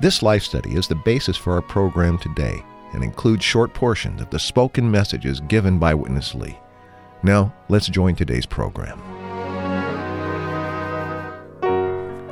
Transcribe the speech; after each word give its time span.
This 0.00 0.22
life 0.22 0.42
study 0.42 0.74
is 0.74 0.88
the 0.88 0.96
basis 0.96 1.36
for 1.36 1.54
our 1.54 1.62
program 1.62 2.18
today 2.18 2.64
and 2.92 3.04
includes 3.04 3.44
short 3.44 3.72
portions 3.74 4.20
of 4.20 4.28
the 4.30 4.38
spoken 4.38 4.90
messages 4.90 5.40
given 5.40 5.78
by 5.78 5.94
Witness 5.94 6.34
Lee. 6.34 6.58
Now, 7.22 7.54
let's 7.68 7.88
join 7.88 8.16
today's 8.16 8.44
program. 8.44 9.00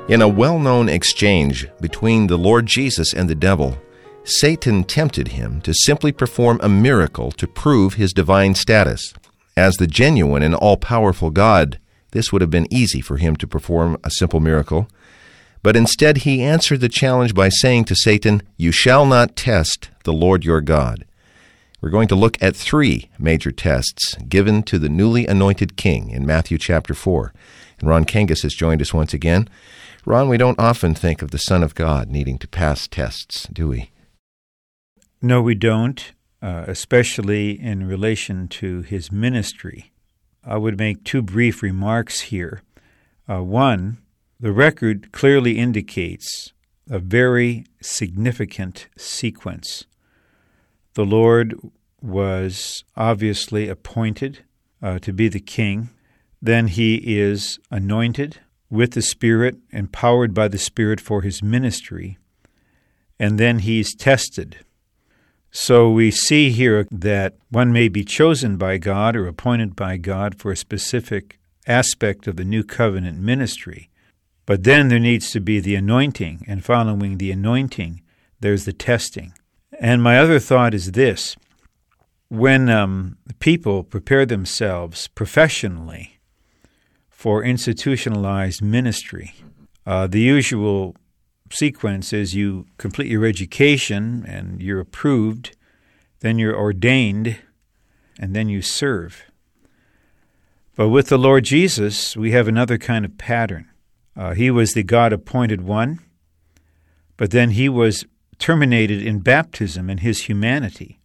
In 0.08 0.20
a 0.20 0.28
well 0.28 0.58
known 0.58 0.88
exchange 0.88 1.68
between 1.80 2.26
the 2.26 2.36
Lord 2.36 2.66
Jesus 2.66 3.14
and 3.14 3.30
the 3.30 3.34
devil, 3.36 3.78
Satan 4.24 4.82
tempted 4.82 5.28
him 5.28 5.60
to 5.60 5.72
simply 5.72 6.10
perform 6.10 6.58
a 6.62 6.68
miracle 6.68 7.30
to 7.32 7.46
prove 7.46 7.94
his 7.94 8.12
divine 8.12 8.56
status. 8.56 9.14
As 9.56 9.74
the 9.76 9.86
genuine 9.86 10.42
and 10.42 10.54
all 10.54 10.76
powerful 10.76 11.30
God, 11.30 11.78
this 12.10 12.32
would 12.32 12.42
have 12.42 12.50
been 12.50 12.72
easy 12.72 13.00
for 13.00 13.18
him 13.18 13.36
to 13.36 13.46
perform 13.46 13.96
a 14.02 14.10
simple 14.10 14.40
miracle. 14.40 14.88
But 15.62 15.76
instead, 15.76 16.18
he 16.18 16.42
answered 16.42 16.80
the 16.80 16.88
challenge 16.88 17.34
by 17.34 17.48
saying 17.48 17.84
to 17.84 17.94
Satan, 17.94 18.42
You 18.56 18.72
shall 18.72 19.06
not 19.06 19.36
test 19.36 19.90
the 20.04 20.12
Lord 20.12 20.44
your 20.44 20.60
God. 20.60 21.04
We're 21.80 21.90
going 21.90 22.08
to 22.08 22.14
look 22.14 22.40
at 22.42 22.56
three 22.56 23.10
major 23.18 23.50
tests 23.50 24.14
given 24.28 24.62
to 24.64 24.78
the 24.78 24.88
newly 24.88 25.26
anointed 25.26 25.76
king 25.76 26.10
in 26.10 26.26
Matthew 26.26 26.58
chapter 26.58 26.94
4. 26.94 27.32
And 27.80 27.88
Ron 27.88 28.04
Kangas 28.04 28.42
has 28.42 28.54
joined 28.54 28.80
us 28.80 28.94
once 28.94 29.14
again. 29.14 29.48
Ron, 30.04 30.28
we 30.28 30.36
don't 30.36 30.58
often 30.58 30.94
think 30.94 31.22
of 31.22 31.30
the 31.30 31.38
Son 31.38 31.62
of 31.62 31.74
God 31.74 32.08
needing 32.08 32.38
to 32.38 32.48
pass 32.48 32.88
tests, 32.88 33.48
do 33.52 33.68
we? 33.68 33.90
No, 35.20 35.42
we 35.42 35.54
don't, 35.54 36.12
uh, 36.40 36.64
especially 36.66 37.60
in 37.60 37.86
relation 37.86 38.48
to 38.48 38.82
his 38.82 39.12
ministry. 39.12 39.92
I 40.44 40.56
would 40.56 40.78
make 40.78 41.04
two 41.04 41.22
brief 41.22 41.62
remarks 41.62 42.20
here. 42.22 42.62
Uh, 43.28 43.42
one, 43.42 43.98
the 44.42 44.52
record 44.52 45.10
clearly 45.12 45.58
indicates 45.58 46.52
a 46.90 46.98
very 46.98 47.64
significant 47.80 48.88
sequence. 48.98 49.86
The 50.92 51.06
Lord 51.06 51.58
was 52.02 52.84
obviously 52.94 53.68
appointed 53.68 54.40
uh, 54.82 54.98
to 54.98 55.12
be 55.14 55.28
the 55.28 55.40
king. 55.40 55.88
Then 56.42 56.66
he 56.66 56.96
is 57.18 57.58
anointed 57.70 58.40
with 58.68 58.92
the 58.92 59.00
Spirit, 59.00 59.56
empowered 59.70 60.34
by 60.34 60.48
the 60.48 60.58
Spirit 60.58 61.00
for 61.00 61.22
his 61.22 61.42
ministry. 61.42 62.18
And 63.18 63.38
then 63.38 63.60
he's 63.60 63.94
tested 63.94 64.58
so 65.54 65.90
we 65.90 66.10
see 66.10 66.50
here 66.50 66.88
that 66.90 67.34
one 67.50 67.74
may 67.74 67.88
be 67.88 68.04
chosen 68.04 68.56
by 68.56 68.78
God 68.78 69.14
or 69.14 69.26
appointed 69.26 69.76
by 69.76 69.98
God 69.98 70.34
for 70.40 70.50
a 70.50 70.56
specific 70.56 71.38
aspect 71.66 72.26
of 72.26 72.36
the 72.36 72.44
new 72.44 72.64
covenant 72.64 73.20
ministry. 73.20 73.90
But 74.44 74.64
then 74.64 74.88
there 74.88 74.98
needs 74.98 75.30
to 75.30 75.40
be 75.40 75.60
the 75.60 75.76
anointing, 75.76 76.44
and 76.48 76.64
following 76.64 77.18
the 77.18 77.30
anointing, 77.30 78.02
there's 78.40 78.64
the 78.64 78.72
testing. 78.72 79.34
And 79.78 80.02
my 80.02 80.18
other 80.18 80.38
thought 80.38 80.74
is 80.74 80.92
this 80.92 81.36
when 82.28 82.68
um, 82.70 83.18
people 83.40 83.84
prepare 83.84 84.24
themselves 84.24 85.08
professionally 85.08 86.18
for 87.10 87.44
institutionalized 87.44 88.62
ministry, 88.62 89.34
uh, 89.86 90.06
the 90.06 90.20
usual 90.20 90.96
sequence 91.50 92.12
is 92.12 92.34
you 92.34 92.66
complete 92.78 93.08
your 93.08 93.26
education 93.26 94.24
and 94.26 94.62
you're 94.62 94.80
approved, 94.80 95.56
then 96.20 96.38
you're 96.38 96.56
ordained, 96.56 97.36
and 98.18 98.34
then 98.34 98.48
you 98.48 98.62
serve. 98.62 99.24
But 100.74 100.88
with 100.88 101.08
the 101.08 101.18
Lord 101.18 101.44
Jesus, 101.44 102.16
we 102.16 102.30
have 102.30 102.48
another 102.48 102.78
kind 102.78 103.04
of 103.04 103.18
pattern. 103.18 103.68
Uh, 104.16 104.34
he 104.34 104.50
was 104.50 104.72
the 104.72 104.82
God 104.82 105.12
appointed 105.12 105.62
one, 105.62 106.00
but 107.16 107.30
then 107.30 107.50
he 107.50 107.68
was 107.68 108.04
terminated 108.38 109.02
in 109.02 109.20
baptism 109.20 109.88
in 109.88 109.98
his 109.98 110.24
humanity 110.24 111.00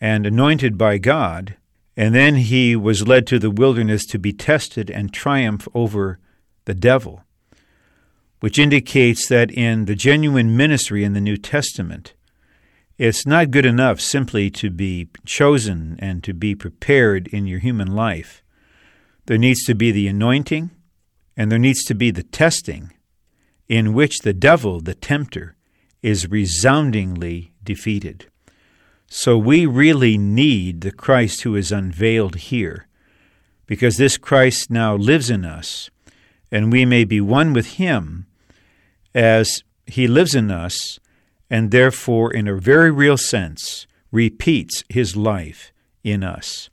and 0.00 0.26
anointed 0.26 0.76
by 0.76 0.98
God, 0.98 1.56
and 1.96 2.14
then 2.14 2.36
he 2.36 2.76
was 2.76 3.06
led 3.06 3.26
to 3.28 3.38
the 3.38 3.50
wilderness 3.50 4.04
to 4.06 4.18
be 4.18 4.32
tested 4.32 4.90
and 4.90 5.12
triumph 5.12 5.68
over 5.74 6.18
the 6.64 6.74
devil 6.74 7.24
which 8.44 8.58
indicates 8.58 9.26
that 9.28 9.50
in 9.50 9.86
the 9.86 9.94
genuine 9.94 10.54
ministry 10.54 11.02
in 11.02 11.14
the 11.14 11.20
New 11.22 11.38
Testament, 11.38 12.12
it's 12.98 13.26
not 13.26 13.50
good 13.50 13.64
enough 13.64 14.02
simply 14.02 14.50
to 14.50 14.68
be 14.68 15.08
chosen 15.24 15.96
and 15.98 16.22
to 16.24 16.34
be 16.34 16.54
prepared 16.54 17.26
in 17.28 17.46
your 17.46 17.58
human 17.58 17.96
life. 17.96 18.42
There 19.24 19.38
needs 19.38 19.64
to 19.64 19.74
be 19.74 19.90
the 19.90 20.08
anointing, 20.08 20.70
and 21.36 21.50
there 21.50 21.58
needs 21.58 21.84
to 21.84 21.94
be 21.94 22.10
the 22.10 22.22
testing, 22.22 22.92
in 23.68 23.94
which 23.94 24.18
the 24.18 24.34
devil, 24.34 24.80
the 24.80 24.94
tempter, 24.94 25.56
is 26.02 26.30
resoundingly 26.30 27.52
defeated. 27.62 28.26
So 29.08 29.38
we 29.38 29.66
really 29.66 30.18
need 30.18 30.80
the 30.80 30.92
Christ 30.92 31.42
who 31.42 31.56
is 31.56 31.72
unveiled 31.72 32.36
here, 32.36 32.88
because 33.66 33.96
this 33.96 34.18
Christ 34.18 34.70
now 34.70 34.96
lives 34.96 35.30
in 35.30 35.44
us, 35.44 35.90
and 36.50 36.70
we 36.70 36.84
may 36.84 37.04
be 37.04 37.20
one 37.20 37.52
with 37.52 37.74
him 37.74 38.26
as 39.14 39.62
he 39.86 40.06
lives 40.06 40.34
in 40.34 40.50
us 40.50 40.98
and 41.50 41.70
therefore, 41.70 42.32
in 42.32 42.48
a 42.48 42.56
very 42.56 42.90
real 42.90 43.16
sense, 43.16 43.86
repeats 44.10 44.82
his 44.88 45.16
life 45.16 45.72
in 46.02 46.24
us. 46.24 46.70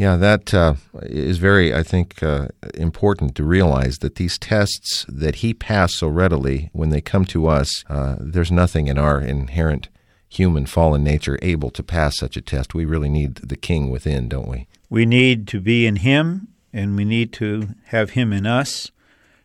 Yeah, 0.00 0.16
that 0.16 0.54
uh, 0.54 0.76
is 1.02 1.36
very, 1.36 1.74
I 1.74 1.82
think, 1.82 2.22
uh, 2.22 2.48
important 2.72 3.34
to 3.34 3.44
realize 3.44 3.98
that 3.98 4.14
these 4.14 4.38
tests 4.38 5.04
that 5.06 5.34
he 5.36 5.52
passed 5.52 5.98
so 5.98 6.08
readily, 6.08 6.70
when 6.72 6.88
they 6.88 7.02
come 7.02 7.26
to 7.26 7.48
us, 7.48 7.84
uh, 7.86 8.16
there's 8.18 8.50
nothing 8.50 8.86
in 8.86 8.96
our 8.96 9.20
inherent 9.20 9.90
human 10.26 10.64
fallen 10.64 11.04
nature 11.04 11.38
able 11.42 11.70
to 11.72 11.82
pass 11.82 12.16
such 12.16 12.38
a 12.38 12.40
test. 12.40 12.72
We 12.72 12.86
really 12.86 13.10
need 13.10 13.34
the 13.34 13.58
king 13.58 13.90
within, 13.90 14.26
don't 14.26 14.48
we? 14.48 14.68
We 14.88 15.04
need 15.04 15.46
to 15.48 15.60
be 15.60 15.84
in 15.84 15.96
him, 15.96 16.48
and 16.72 16.96
we 16.96 17.04
need 17.04 17.30
to 17.34 17.74
have 17.88 18.10
him 18.10 18.32
in 18.32 18.46
us. 18.46 18.90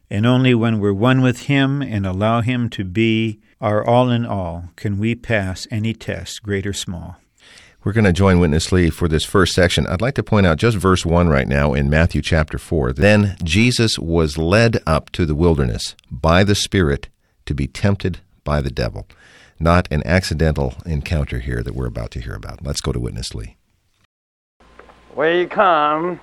And 0.10 0.26
only 0.26 0.56
when 0.56 0.80
we're 0.80 0.94
one 0.94 1.22
with 1.22 1.48
Him 1.48 1.82
and 1.82 2.06
allow 2.06 2.42
Him 2.42 2.70
to 2.70 2.84
be 2.86 3.40
our 3.60 3.84
all 3.84 4.12
in 4.12 4.24
all 4.24 4.70
can 4.76 5.00
we 5.00 5.16
pass 5.16 5.68
any 5.72 5.94
test, 5.96 6.44
great 6.44 6.68
or 6.68 6.74
small. 6.74 7.18
We're 7.86 7.94
going 7.94 8.06
to 8.06 8.14
join 8.14 8.40
Witness 8.40 8.72
Lee 8.72 8.90
for 8.90 9.08
this 9.08 9.26
first 9.26 9.54
section. 9.54 9.86
I'd 9.86 10.02
like 10.02 10.16
to 10.16 10.24
point 10.24 10.48
out 10.48 10.58
just 10.58 10.76
verse 10.76 11.06
1 11.06 11.30
right 11.30 11.48
now 11.48 11.76
in 11.76 11.88
Matthew 11.88 12.24
chapter 12.24 12.58
4. 12.58 12.94
Then 12.94 13.38
Jesus 13.44 14.00
was 14.00 14.40
led 14.40 14.82
up 14.88 15.12
to 15.12 15.24
the 15.24 15.36
wilderness 15.36 15.96
by 16.10 16.44
the 16.44 16.56
Spirit 16.56 17.10
to 17.46 17.54
be 17.54 17.68
tempted 17.68 18.22
by 18.44 18.60
the 18.60 18.72
devil. 18.72 19.08
Not 19.60 19.88
an 19.92 20.02
accidental 20.04 20.74
encounter 20.84 21.38
here 21.38 21.62
that 21.62 21.76
we're 21.76 21.86
about 21.86 22.10
to 22.12 22.22
hear 22.22 22.34
about. 22.34 22.66
Let's 22.66 22.82
go 22.82 22.92
to 22.92 23.00
Witness 23.00 23.36
Lee. 23.36 23.56
We 25.16 25.46
come 25.46 26.20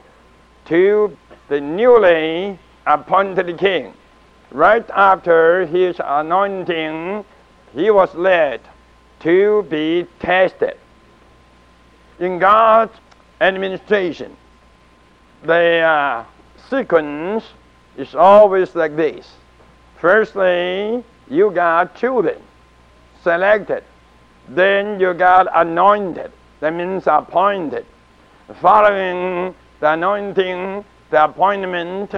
to 0.64 1.16
the 1.46 1.60
newly 1.60 2.58
appointed 2.86 3.56
king. 3.56 3.94
Right 4.50 4.90
after 4.90 5.64
his 5.66 5.94
anointing, 6.04 7.24
he 7.72 7.90
was 7.92 8.12
led 8.16 8.62
to 9.20 9.62
be 9.70 10.08
tested. 10.18 10.76
In 12.18 12.38
God's 12.38 12.92
administration, 13.40 14.36
the 15.44 15.80
uh, 15.80 16.24
sequence 16.70 17.44
is 17.96 18.14
always 18.14 18.74
like 18.74 18.96
this. 18.96 19.28
Firstly, 20.00 21.04
you 21.28 21.50
got 21.50 21.94
chosen, 21.96 22.40
selected. 23.22 23.84
Then 24.48 25.00
you 25.00 25.14
got 25.14 25.46
anointed. 25.54 26.32
That 26.60 26.74
means 26.74 27.04
appointed. 27.06 27.86
Following 28.60 29.54
the 29.80 29.92
anointing, 29.92 30.84
the 31.10 31.24
appointment, 31.24 32.14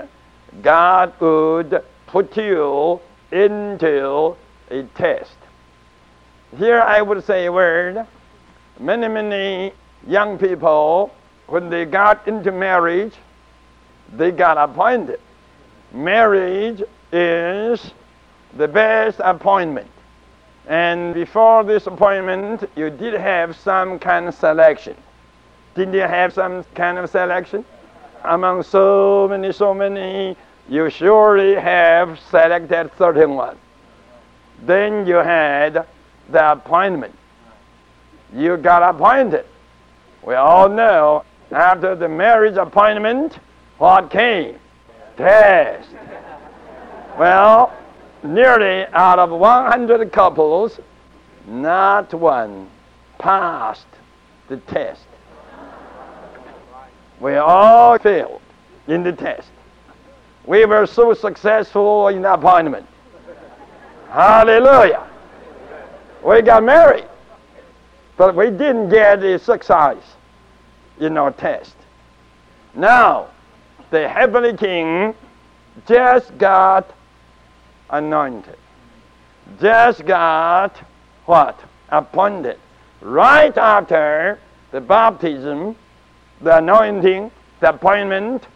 God 0.63 1.13
would 1.21 1.83
put 2.07 2.37
you 2.37 3.01
into 3.33 4.37
a 4.71 4.83
test. 4.95 5.37
Here 6.59 6.81
I 6.81 7.03
would 7.03 7.25
say 7.25 7.47
a 7.47 7.53
word. 7.53 8.07
Many, 8.79 9.09
many 9.09 9.73
young 10.07 10.39
people, 10.39 11.15
when 11.47 11.71
they 11.71 11.85
got 11.85 12.27
into 12.27 12.53
marriage, 12.53 13.15
they 14.17 14.31
got 14.31 14.57
appointed. 14.59 15.21
Marriage 15.93 16.83
is 17.13 17.93
the 18.57 18.69
best 18.69 19.21
appointment. 19.23 19.89
And 20.67 21.15
before 21.15 21.63
this 21.65 21.87
appointment, 21.87 22.69
you 22.75 22.91
did 22.91 23.15
have 23.15 23.57
some 23.57 23.99
kind 23.99 24.27
of 24.27 24.35
selection. 24.35 24.97
Didn't 25.75 25.95
you 25.95 26.01
have 26.01 26.33
some 26.33 26.65
kind 26.75 26.99
of 26.99 27.11
selection? 27.11 27.65
Among 28.25 28.63
so 28.63 29.27
many, 29.29 29.53
so 29.53 29.75
many, 29.75 30.37
you 30.69 30.89
surely 30.89 31.55
have 31.55 32.19
selected 32.31 32.91
certain 32.97 33.35
one. 33.35 33.59
Then 34.63 35.07
you 35.07 35.17
had 35.17 35.87
the 36.31 36.53
appointment. 36.53 37.15
You 38.33 38.57
got 38.57 38.83
appointed. 38.83 39.45
We 40.27 40.35
all 40.35 40.69
know 40.69 41.25
after 41.51 41.95
the 41.95 42.09
marriage 42.09 42.57
appointment, 42.57 43.39
what 43.79 44.11
came? 44.11 44.59
Test. 45.17 45.89
Well, 47.19 47.73
nearly 48.23 48.87
out 48.93 49.19
of 49.19 49.31
100 49.31 50.11
couples, 50.13 50.81
not 51.47 52.13
one 52.15 52.69
passed 53.19 53.87
the 54.49 54.57
test. 54.57 55.07
We 57.21 57.37
all 57.37 57.99
failed 57.99 58.41
in 58.89 59.03
the 59.03 59.13
test. 59.13 59.49
We 60.47 60.65
were 60.65 60.87
so 60.87 61.15
successful 61.15 62.09
in 62.09 62.23
the 62.23 62.35
appointment. 62.35 62.87
Hallelujah. 64.11 65.07
We 66.25 66.43
got 66.43 66.65
married, 66.65 67.07
but 68.17 68.35
we 68.35 68.51
didn't 68.51 68.89
get 68.89 69.21
the 69.21 69.39
success 69.39 69.97
in 71.01 71.19
our 71.19 71.31
test. 71.33 71.75
Now, 72.75 73.29
the 73.91 74.09
heavenly 74.09 74.57
king 74.57 75.15
just 75.87 76.37
got 76.39 76.93
anointed. 77.91 78.59
Just 79.61 80.05
got 80.07 80.77
what? 81.27 81.59
Appointed. 81.91 82.59
Right 83.01 83.57
after 83.57 84.39
the 84.71 84.81
baptism, 84.81 85.77
the 86.41 86.59
anointing, 86.59 87.31
the 87.61 87.71
appointment, 87.71 88.47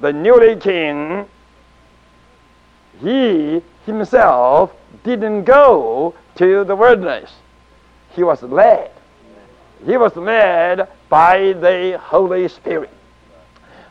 the 0.00 0.12
newly 0.12 0.56
king, 0.56 1.26
he 3.00 3.62
himself 3.86 4.72
didn't 5.04 5.44
go 5.44 6.14
to 6.34 6.64
the 6.64 6.76
wilderness. 6.76 7.32
He 8.10 8.22
was 8.22 8.42
led. 8.42 8.90
He 9.86 9.96
was 9.96 10.14
led 10.16 10.88
by 11.08 11.52
the 11.54 11.98
Holy 12.02 12.48
Spirit. 12.48 12.90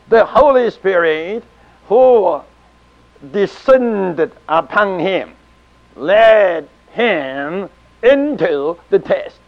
The 0.08 0.24
Holy 0.24 0.70
Spirit 0.70 1.44
who 1.88 2.40
descended 3.32 4.32
upon 4.48 5.00
him, 5.00 5.34
led 5.96 6.68
him 6.92 7.68
into 8.02 8.76
the 8.90 8.98
test. 8.98 9.38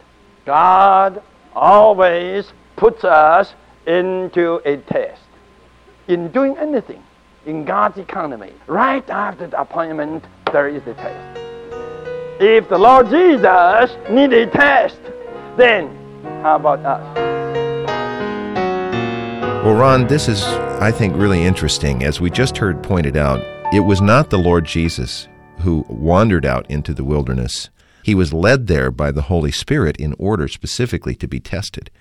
God 0.45 1.21
always 1.55 2.51
puts 2.75 3.03
us 3.03 3.53
into 3.85 4.61
a 4.65 4.77
test. 4.77 5.21
In 6.07 6.31
doing 6.31 6.57
anything, 6.57 7.03
in 7.45 7.63
God's 7.63 7.97
economy, 7.97 8.53
right 8.67 9.07
after 9.09 9.47
the 9.47 9.61
appointment, 9.61 10.25
there 10.51 10.67
is 10.67 10.85
a 10.87 10.93
test. 10.95 11.39
If 12.41 12.67
the 12.69 12.77
Lord 12.77 13.09
Jesus 13.09 13.95
needed 14.09 14.49
a 14.49 14.51
test, 14.51 14.99
then 15.57 15.95
how 16.41 16.55
about 16.55 16.79
us? 16.79 17.30
Well, 19.63 19.75
Ron, 19.75 20.07
this 20.07 20.27
is, 20.27 20.43
I 20.81 20.91
think, 20.91 21.15
really 21.15 21.43
interesting. 21.43 22.03
As 22.03 22.19
we 22.19 22.31
just 22.31 22.57
heard 22.57 22.81
pointed 22.81 23.15
out, 23.15 23.39
it 23.71 23.81
was 23.81 24.01
not 24.01 24.31
the 24.31 24.39
Lord 24.39 24.65
Jesus 24.65 25.27
who 25.59 25.85
wandered 25.87 26.47
out 26.47 26.65
into 26.67 26.95
the 26.95 27.03
wilderness. 27.03 27.69
He 28.01 28.15
was 28.15 28.33
led 28.33 28.65
there 28.65 28.89
by 28.89 29.11
the 29.11 29.21
Holy 29.21 29.51
Spirit 29.51 29.97
in 29.97 30.15
order 30.17 30.47
specifically 30.47 31.13
to 31.13 31.27
be 31.27 31.39
tested. 31.39 31.91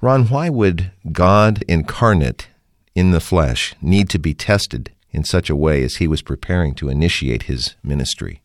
Ron, 0.00 0.28
why 0.28 0.48
would 0.48 0.90
God 1.12 1.62
incarnate 1.68 2.48
in 2.94 3.10
the 3.10 3.20
flesh 3.20 3.74
need 3.82 4.08
to 4.08 4.18
be 4.18 4.32
tested 4.32 4.90
in 5.10 5.22
such 5.22 5.50
a 5.50 5.56
way 5.56 5.82
as 5.82 5.96
he 5.96 6.08
was 6.08 6.22
preparing 6.22 6.74
to 6.76 6.88
initiate 6.88 7.42
his 7.42 7.74
ministry? 7.82 8.40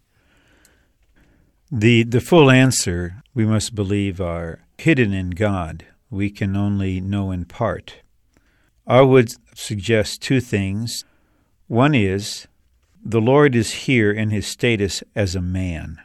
The, 1.71 2.03
the 2.03 2.19
full 2.19 2.51
answer, 2.51 3.23
we 3.33 3.45
must 3.45 3.75
believe, 3.75 4.19
are 4.19 4.59
hidden 4.77 5.13
in 5.13 5.29
God. 5.29 5.85
We 6.09 6.29
can 6.29 6.57
only 6.57 6.99
know 6.99 7.31
in 7.31 7.45
part. 7.45 8.01
I 8.87 9.01
would 9.01 9.33
suggest 9.55 10.21
two 10.21 10.41
things. 10.41 11.05
One 11.67 11.95
is 11.95 12.47
the 13.03 13.21
Lord 13.21 13.55
is 13.55 13.71
here 13.71 14.11
in 14.11 14.29
his 14.29 14.45
status 14.45 15.03
as 15.15 15.35
a 15.35 15.41
man. 15.41 16.01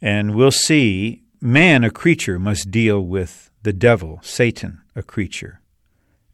And 0.00 0.34
we'll 0.34 0.50
see 0.50 1.22
man, 1.40 1.84
a 1.84 1.90
creature, 1.90 2.38
must 2.38 2.70
deal 2.70 3.00
with 3.00 3.50
the 3.62 3.72
devil, 3.72 4.20
Satan, 4.22 4.80
a 4.94 5.02
creature. 5.02 5.60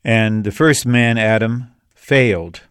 And 0.05 0.45
the 0.45 0.53
first 0.53 0.87
man, 0.87 1.19
Adam, 1.19 1.73
failed. 1.95 2.63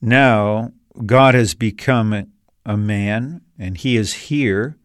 Now 0.00 0.72
God 1.06 1.34
has 1.34 1.54
become 1.54 2.26
a 2.66 2.76
man, 2.76 3.42
and 3.58 3.76
he 3.76 3.96
is 3.96 4.14
here 4.14 4.76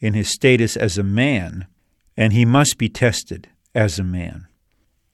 in 0.00 0.14
his 0.14 0.28
status 0.28 0.76
as 0.76 0.98
a 0.98 1.02
man, 1.02 1.66
and 2.16 2.32
he 2.32 2.44
must 2.44 2.78
be 2.78 2.88
tested 2.88 3.48
as 3.74 3.98
a 3.98 4.04
man. 4.04 4.46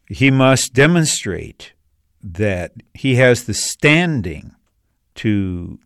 He 0.09 0.31
must 0.31 0.73
demonstrate 0.73 1.73
that 2.23 2.73
he 2.95 3.17
has 3.17 3.45
the 3.45 3.55
standing 3.55 4.55
to 5.17 5.79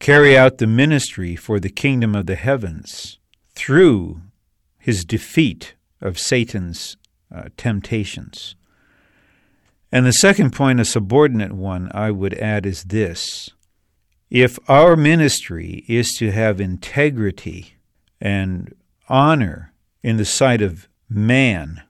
carry 0.00 0.36
out 0.36 0.58
the 0.58 0.66
ministry 0.66 1.36
for 1.36 1.60
the 1.60 1.70
kingdom 1.70 2.14
of 2.14 2.26
the 2.26 2.34
heavens 2.34 3.18
through 3.54 4.20
his 4.78 5.04
defeat 5.04 5.74
of 6.00 6.18
Satan's 6.18 6.96
uh, 7.34 7.44
temptations. 7.56 8.54
And 9.90 10.04
the 10.04 10.12
second 10.12 10.52
point, 10.52 10.80
a 10.80 10.84
subordinate 10.84 11.52
one, 11.52 11.90
I 11.94 12.10
would 12.10 12.34
add 12.34 12.66
is 12.66 12.84
this 12.84 13.50
if 14.30 14.58
our 14.68 14.96
ministry 14.96 15.84
is 15.86 16.10
to 16.18 16.32
have 16.32 16.60
integrity 16.60 17.74
and 18.20 18.74
honor 19.08 19.72
in 20.02 20.16
the 20.16 20.24
sight 20.24 20.60
of 20.60 20.88
man, 21.08 21.82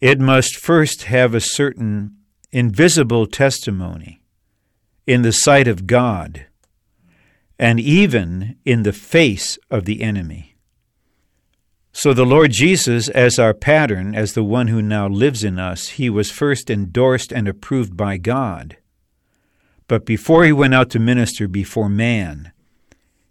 it 0.00 0.20
must 0.20 0.56
first 0.56 1.04
have 1.04 1.34
a 1.34 1.40
certain 1.40 2.16
invisible 2.54 3.26
testimony 3.26 4.22
in 5.08 5.22
the 5.22 5.32
sight 5.32 5.66
of 5.66 5.88
God 5.88 6.46
and 7.58 7.80
even 7.80 8.56
in 8.64 8.84
the 8.84 8.92
face 8.92 9.58
of 9.72 9.86
the 9.86 10.02
enemy. 10.02 10.54
So, 11.92 12.14
the 12.14 12.24
Lord 12.24 12.52
Jesus, 12.52 13.08
as 13.08 13.40
our 13.40 13.54
pattern, 13.54 14.14
as 14.14 14.34
the 14.34 14.44
one 14.44 14.68
who 14.68 14.80
now 14.80 15.08
lives 15.08 15.42
in 15.42 15.58
us, 15.58 15.88
he 15.90 16.08
was 16.08 16.30
first 16.30 16.70
endorsed 16.70 17.32
and 17.32 17.48
approved 17.48 17.96
by 17.96 18.18
God. 18.18 18.76
But 19.88 20.06
before 20.06 20.44
he 20.44 20.52
went 20.52 20.74
out 20.74 20.90
to 20.90 21.00
minister 21.00 21.48
before 21.48 21.88
man, 21.88 22.52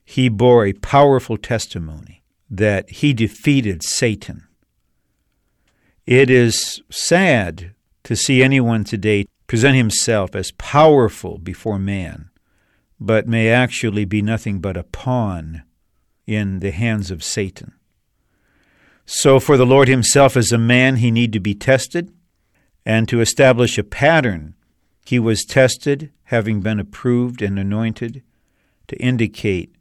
he 0.03 0.27
bore 0.27 0.65
a 0.65 0.73
powerful 0.73 1.37
testimony 1.37 2.23
that 2.49 2.89
he 2.89 3.13
defeated 3.13 3.83
Satan. 3.83 4.47
It 6.05 6.29
is 6.29 6.81
sad 6.89 7.73
to 8.03 8.15
see 8.15 8.43
anyone 8.43 8.83
today 8.83 9.25
present 9.47 9.75
himself 9.75 10.35
as 10.35 10.51
powerful 10.51 11.37
before 11.37 11.79
man, 11.79 12.29
but 12.99 13.27
may 13.27 13.49
actually 13.49 14.05
be 14.05 14.21
nothing 14.21 14.59
but 14.59 14.77
a 14.77 14.83
pawn 14.83 15.63
in 16.25 16.59
the 16.59 16.71
hands 16.71 17.11
of 17.11 17.23
Satan. 17.23 17.73
So, 19.05 19.39
for 19.39 19.57
the 19.57 19.65
Lord 19.65 19.87
himself 19.87 20.37
as 20.37 20.51
a 20.51 20.57
man, 20.57 20.97
he 20.97 21.11
need 21.11 21.33
to 21.33 21.39
be 21.39 21.53
tested, 21.53 22.13
and 22.85 23.07
to 23.09 23.21
establish 23.21 23.77
a 23.77 23.83
pattern, 23.83 24.55
he 25.05 25.19
was 25.19 25.43
tested, 25.43 26.11
having 26.25 26.61
been 26.61 26.79
approved 26.79 27.41
and 27.41 27.59
anointed, 27.59 28.23
to 28.87 28.95
indicate 28.97 29.75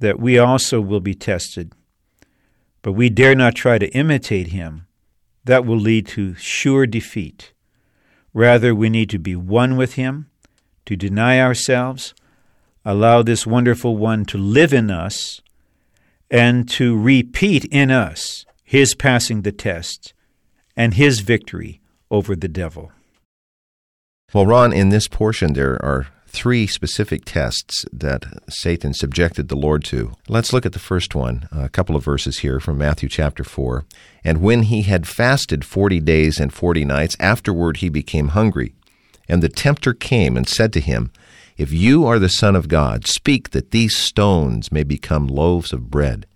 that 0.00 0.18
we 0.18 0.38
also 0.38 0.80
will 0.80 1.00
be 1.00 1.14
tested. 1.14 1.72
But 2.82 2.92
we 2.92 3.08
dare 3.10 3.34
not 3.34 3.54
try 3.54 3.78
to 3.78 3.88
imitate 3.90 4.48
him, 4.48 4.86
that 5.50 5.66
will 5.66 5.76
lead 5.76 6.06
to 6.06 6.32
sure 6.36 6.86
defeat. 6.86 7.52
Rather, 8.32 8.72
we 8.72 8.88
need 8.88 9.10
to 9.10 9.18
be 9.18 9.34
one 9.34 9.76
with 9.76 9.94
Him, 9.94 10.30
to 10.86 10.94
deny 10.94 11.40
ourselves, 11.40 12.14
allow 12.84 13.22
this 13.22 13.48
wonderful 13.48 13.96
one 13.96 14.24
to 14.26 14.38
live 14.38 14.72
in 14.72 14.92
us, 14.92 15.40
and 16.30 16.68
to 16.68 16.96
repeat 16.96 17.64
in 17.64 17.90
us 17.90 18.46
His 18.62 18.94
passing 18.94 19.42
the 19.42 19.50
test 19.50 20.14
and 20.76 20.94
His 20.94 21.18
victory 21.18 21.80
over 22.12 22.36
the 22.36 22.46
devil. 22.46 22.92
Well, 24.32 24.46
Ron, 24.46 24.72
in 24.72 24.90
this 24.90 25.08
portion, 25.08 25.54
there 25.54 25.84
are 25.84 26.06
three 26.30 26.66
specific 26.66 27.24
tests 27.24 27.84
that 27.92 28.24
Satan 28.48 28.94
subjected 28.94 29.48
the 29.48 29.56
Lord 29.56 29.84
to. 29.84 30.12
Let's 30.28 30.52
look 30.52 30.64
at 30.64 30.72
the 30.72 30.78
first 30.78 31.14
one, 31.14 31.48
a 31.50 31.68
couple 31.68 31.96
of 31.96 32.04
verses 32.04 32.38
here 32.38 32.60
from 32.60 32.78
Matthew 32.78 33.08
chapter 33.08 33.42
4. 33.42 33.84
And 34.22 34.40
when 34.40 34.64
he 34.64 34.82
had 34.82 35.08
fasted 35.08 35.64
forty 35.64 35.98
days 36.00 36.38
and 36.38 36.52
forty 36.52 36.84
nights, 36.84 37.16
afterward 37.18 37.78
he 37.78 37.88
became 37.88 38.28
hungry. 38.28 38.74
And 39.28 39.42
the 39.42 39.48
tempter 39.48 39.92
came 39.92 40.36
and 40.36 40.48
said 40.48 40.72
to 40.74 40.80
him, 40.80 41.10
If 41.56 41.72
you 41.72 42.06
are 42.06 42.18
the 42.18 42.28
Son 42.28 42.54
of 42.54 42.68
God, 42.68 43.06
speak 43.06 43.50
that 43.50 43.72
these 43.72 43.96
stones 43.96 44.70
may 44.70 44.84
become 44.84 45.26
loaves 45.26 45.72
of 45.72 45.90
bread. 45.90 46.26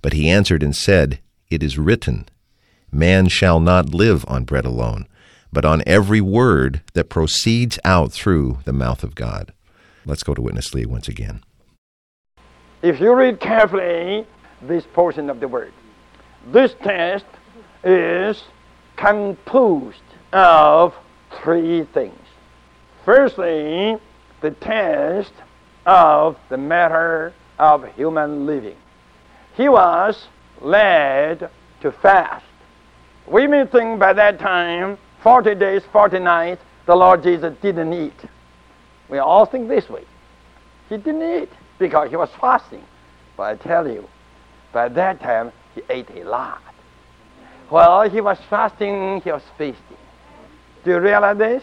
But 0.00 0.14
he 0.14 0.30
answered 0.30 0.62
and 0.62 0.74
said, 0.74 1.20
It 1.50 1.62
is 1.62 1.78
written, 1.78 2.28
Man 2.90 3.28
shall 3.28 3.60
not 3.60 3.94
live 3.94 4.24
on 4.26 4.44
bread 4.44 4.64
alone, 4.64 5.06
but 5.52 5.64
on 5.64 5.82
every 5.86 6.20
word 6.20 6.82
that 6.94 7.08
proceeds 7.08 7.78
out 7.84 8.12
through 8.12 8.58
the 8.64 8.72
mouth 8.72 9.02
of 9.02 9.14
God. 9.14 9.52
Let's 10.04 10.22
go 10.22 10.34
to 10.34 10.42
Witness 10.42 10.74
Lee 10.74 10.86
once 10.86 11.08
again. 11.08 11.42
If 12.82 13.00
you 13.00 13.14
read 13.14 13.40
carefully 13.40 14.26
this 14.62 14.84
portion 14.92 15.28
of 15.30 15.40
the 15.40 15.48
word, 15.48 15.72
this 16.52 16.74
test 16.82 17.26
is 17.84 18.44
composed 18.96 20.02
of 20.32 20.94
three 21.42 21.84
things. 21.92 22.18
Firstly, 23.04 23.96
the 24.40 24.50
test 24.52 25.32
of 25.86 26.36
the 26.48 26.58
matter 26.58 27.32
of 27.58 27.84
human 27.94 28.46
living. 28.46 28.76
He 29.54 29.68
was 29.68 30.28
led 30.60 31.50
to 31.80 31.92
fast. 31.92 32.44
We 33.26 33.46
may 33.46 33.66
think 33.66 33.98
by 33.98 34.12
that 34.12 34.38
time, 34.38 34.98
40 35.22 35.54
days, 35.56 35.82
40 35.92 36.18
nights, 36.20 36.62
the 36.86 36.94
Lord 36.94 37.22
Jesus 37.22 37.54
didn't 37.60 37.92
eat. 37.92 38.18
We 39.08 39.18
all 39.18 39.46
think 39.46 39.68
this 39.68 39.88
way. 39.88 40.04
He 40.88 40.96
didn't 40.96 41.42
eat 41.42 41.50
because 41.78 42.10
he 42.10 42.16
was 42.16 42.30
fasting. 42.40 42.84
But 43.36 43.42
I 43.42 43.54
tell 43.56 43.88
you, 43.88 44.08
by 44.72 44.88
that 44.88 45.20
time, 45.20 45.52
he 45.74 45.82
ate 45.90 46.10
a 46.10 46.24
lot. 46.24 46.62
While 47.68 48.08
he 48.08 48.20
was 48.20 48.38
fasting, 48.48 49.20
he 49.22 49.30
was 49.30 49.42
feasting. 49.56 49.96
Do 50.84 50.92
you 50.92 51.00
realize 51.00 51.36
this? 51.36 51.62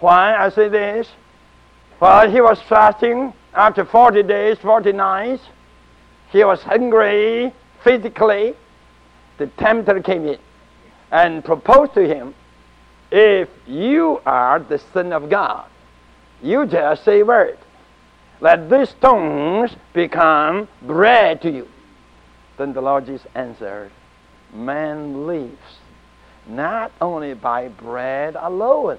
Why 0.00 0.34
I 0.34 0.48
say 0.50 0.68
this? 0.68 1.08
While 1.98 2.30
he 2.30 2.40
was 2.40 2.60
fasting, 2.68 3.32
after 3.54 3.84
40 3.84 4.22
days, 4.22 4.58
40 4.58 4.92
nights, 4.92 5.42
he 6.30 6.44
was 6.44 6.62
hungry 6.62 7.52
physically. 7.82 8.54
The 9.38 9.46
tempter 9.58 10.00
came 10.00 10.26
in 10.26 10.38
and 11.10 11.44
proposed 11.44 11.94
to 11.94 12.06
him, 12.06 12.34
If 13.10 13.48
you 13.66 14.20
are 14.26 14.58
the 14.58 14.78
Son 14.78 15.12
of 15.12 15.30
God, 15.30 15.66
you 16.42 16.66
just 16.66 17.04
say 17.04 17.22
word. 17.22 17.58
Let 18.40 18.68
these 18.68 18.90
stones 18.90 19.74
become 19.92 20.68
bread 20.82 21.40
to 21.42 21.50
you. 21.50 21.68
Then 22.58 22.72
the 22.72 22.80
Lord 22.80 23.06
Jesus 23.06 23.26
answered, 23.34 23.90
Man 24.52 25.26
lives 25.26 25.78
not 26.46 26.92
only 27.00 27.34
by 27.34 27.68
bread 27.68 28.36
alone, 28.38 28.98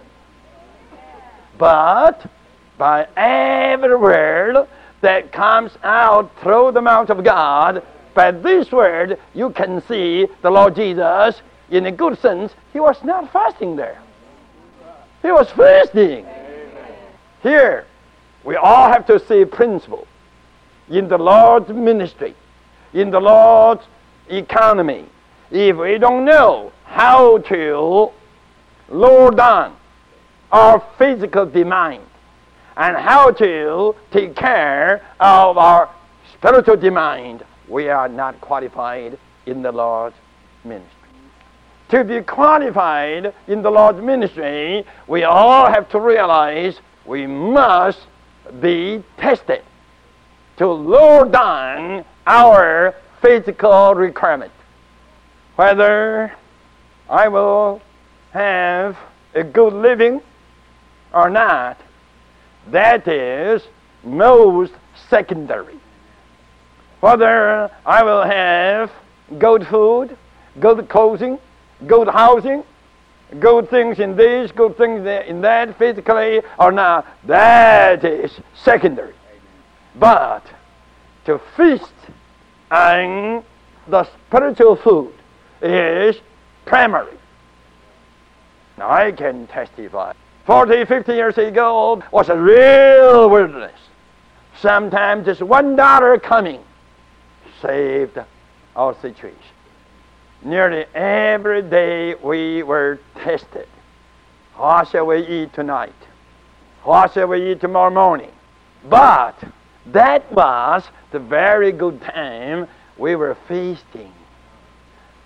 but 1.57 2.29
by 2.77 3.07
every 3.15 3.95
word 3.95 4.67
that 5.01 5.31
comes 5.31 5.71
out 5.83 6.31
through 6.41 6.71
the 6.71 6.81
mouth 6.81 7.09
of 7.09 7.23
God. 7.23 7.83
By 8.13 8.31
this 8.31 8.71
word, 8.71 9.19
you 9.33 9.51
can 9.51 9.81
see 9.87 10.27
the 10.41 10.49
Lord 10.49 10.75
Jesus, 10.75 11.41
in 11.69 11.85
a 11.85 11.91
good 11.91 12.19
sense, 12.19 12.53
he 12.73 12.79
was 12.79 13.03
not 13.03 13.31
fasting 13.31 13.75
there. 13.75 14.01
He 15.21 15.31
was 15.31 15.49
fasting. 15.51 16.25
Here, 17.43 17.85
we 18.43 18.55
all 18.55 18.89
have 18.89 19.05
to 19.07 19.19
see 19.19 19.43
principle 19.45 20.07
in 20.89 21.07
the 21.07 21.17
Lord's 21.17 21.69
ministry, 21.69 22.35
in 22.93 23.11
the 23.11 23.19
Lord's 23.19 23.83
economy. 24.29 25.05
If 25.51 25.77
we 25.77 25.97
don't 25.97 26.25
know 26.25 26.71
how 26.85 27.39
to 27.39 28.11
lower 28.89 29.31
down 29.31 29.75
our 30.51 30.81
physical 30.97 31.45
demand 31.45 32.03
and 32.77 32.95
how 32.95 33.31
to 33.31 33.95
take 34.11 34.35
care 34.35 35.05
of 35.19 35.57
our 35.57 35.89
spiritual 36.33 36.77
demand, 36.77 37.43
we 37.67 37.89
are 37.89 38.07
not 38.07 38.39
qualified 38.39 39.17
in 39.45 39.61
the 39.61 39.71
Lord's 39.71 40.15
ministry. 40.63 40.96
To 41.89 42.03
be 42.03 42.21
qualified 42.21 43.33
in 43.47 43.61
the 43.61 43.71
Lord's 43.71 44.01
ministry, 44.01 44.85
we 45.07 45.23
all 45.23 45.67
have 45.67 45.87
to 45.89 45.99
realize 46.01 46.79
we 47.05 47.25
must 47.25 47.99
be 48.59 49.03
tested 49.17 49.63
to 50.57 50.67
lower 50.67 51.29
down 51.29 52.03
our 52.25 52.93
physical 53.21 53.95
requirement. 53.95 54.51
Whether 55.55 56.33
I 57.09 57.29
will 57.29 57.81
have 58.31 58.97
a 59.33 59.43
good 59.43 59.71
living 59.71 60.21
or 61.13 61.29
not, 61.29 61.79
that 62.69 63.07
is 63.07 63.63
most 64.03 64.73
secondary. 65.09 65.79
Whether 66.99 67.71
I 67.85 68.03
will 68.03 68.23
have 68.23 68.91
good 69.39 69.65
food, 69.67 70.17
good 70.59 70.89
clothing, 70.89 71.39
good 71.85 72.07
housing, 72.07 72.63
good 73.39 73.69
things 73.69 73.99
in 73.99 74.15
this, 74.15 74.51
good 74.51 74.77
things 74.77 75.05
in 75.05 75.41
that, 75.41 75.77
physically 75.77 76.41
or 76.57 76.71
not, 76.71 77.05
that 77.25 78.03
is 78.03 78.31
secondary. 78.55 79.13
But 79.95 80.45
to 81.25 81.39
feast 81.55 81.93
on 82.71 83.43
the 83.87 84.07
spiritual 84.27 84.75
food 84.75 85.13
is 85.61 86.17
primary. 86.65 87.17
Now 88.77 88.91
I 88.91 89.11
can 89.11 89.47
testify. 89.47 90.13
40, 90.45 90.85
50 90.85 91.13
years 91.13 91.37
ago 91.37 92.01
was 92.11 92.29
a 92.29 92.37
real 92.37 93.29
wilderness. 93.29 93.79
Sometimes 94.61 95.25
just 95.25 95.41
one 95.41 95.75
daughter 95.75 96.17
coming 96.17 96.63
saved 97.61 98.17
our 98.75 98.95
situation. 99.01 99.37
Nearly 100.43 100.85
every 100.93 101.61
day 101.61 102.15
we 102.15 102.63
were 102.63 102.99
tested. 103.15 103.67
What 104.55 104.87
shall 104.89 105.05
we 105.05 105.25
eat 105.25 105.53
tonight? 105.53 105.95
What 106.83 107.13
shall 107.13 107.27
we 107.27 107.51
eat 107.51 107.59
tomorrow 107.59 107.93
morning? 107.93 108.31
But 108.89 109.35
that 109.87 110.31
was 110.31 110.83
the 111.11 111.19
very 111.19 111.71
good 111.71 112.01
time 112.01 112.67
we 112.97 113.15
were 113.15 113.35
feasting 113.47 114.11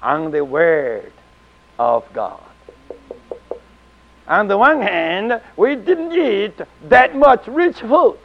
on 0.02 0.32
the 0.32 0.44
Word 0.44 1.12
of 1.78 2.12
God. 2.14 2.42
On 4.28 4.48
the 4.48 4.58
one 4.58 4.82
hand, 4.82 5.42
we 5.58 5.76
didn't 5.76 6.14
eat 6.14 6.56
that 6.88 7.16
much 7.16 7.48
rich 7.48 7.80
food. 7.82 8.18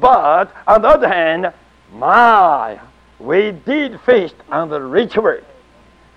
But 0.00 0.52
on 0.66 0.82
the 0.82 0.88
other 0.88 1.08
hand, 1.08 1.52
my, 1.92 2.78
we 3.18 3.52
did 3.52 4.00
feast 4.02 4.34
on 4.50 4.68
the 4.68 4.80
rich 4.80 5.16
word. 5.16 5.44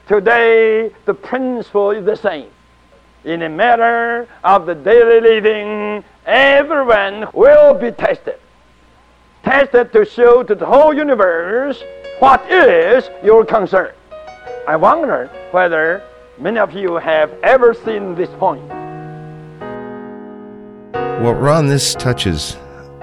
Today, 0.07 0.89
the 1.03 1.13
principle 1.13 1.91
is 1.91 2.05
the 2.05 2.15
same. 2.15 2.47
In 3.25 3.41
a 3.41 3.49
matter 3.49 4.25
of 4.41 4.65
the 4.65 4.73
daily 4.73 5.19
living, 5.19 6.01
everyone 6.25 7.27
will 7.33 7.73
be 7.73 7.91
tested. 7.91 8.39
Tested 9.43 9.91
to 9.91 10.05
show 10.05 10.43
to 10.43 10.55
the 10.55 10.65
whole 10.65 10.93
universe 10.93 11.83
what 12.19 12.49
is 12.49 13.09
your 13.21 13.43
concern. 13.43 13.91
I 14.65 14.77
wonder 14.77 15.29
whether 15.51 16.01
many 16.39 16.59
of 16.59 16.71
you 16.71 16.95
have 16.95 17.29
ever 17.43 17.73
seen 17.73 18.15
this 18.15 18.29
point. 18.39 18.65
Well, 21.19 21.33
Ron, 21.33 21.67
this 21.67 21.95
touches 21.95 22.55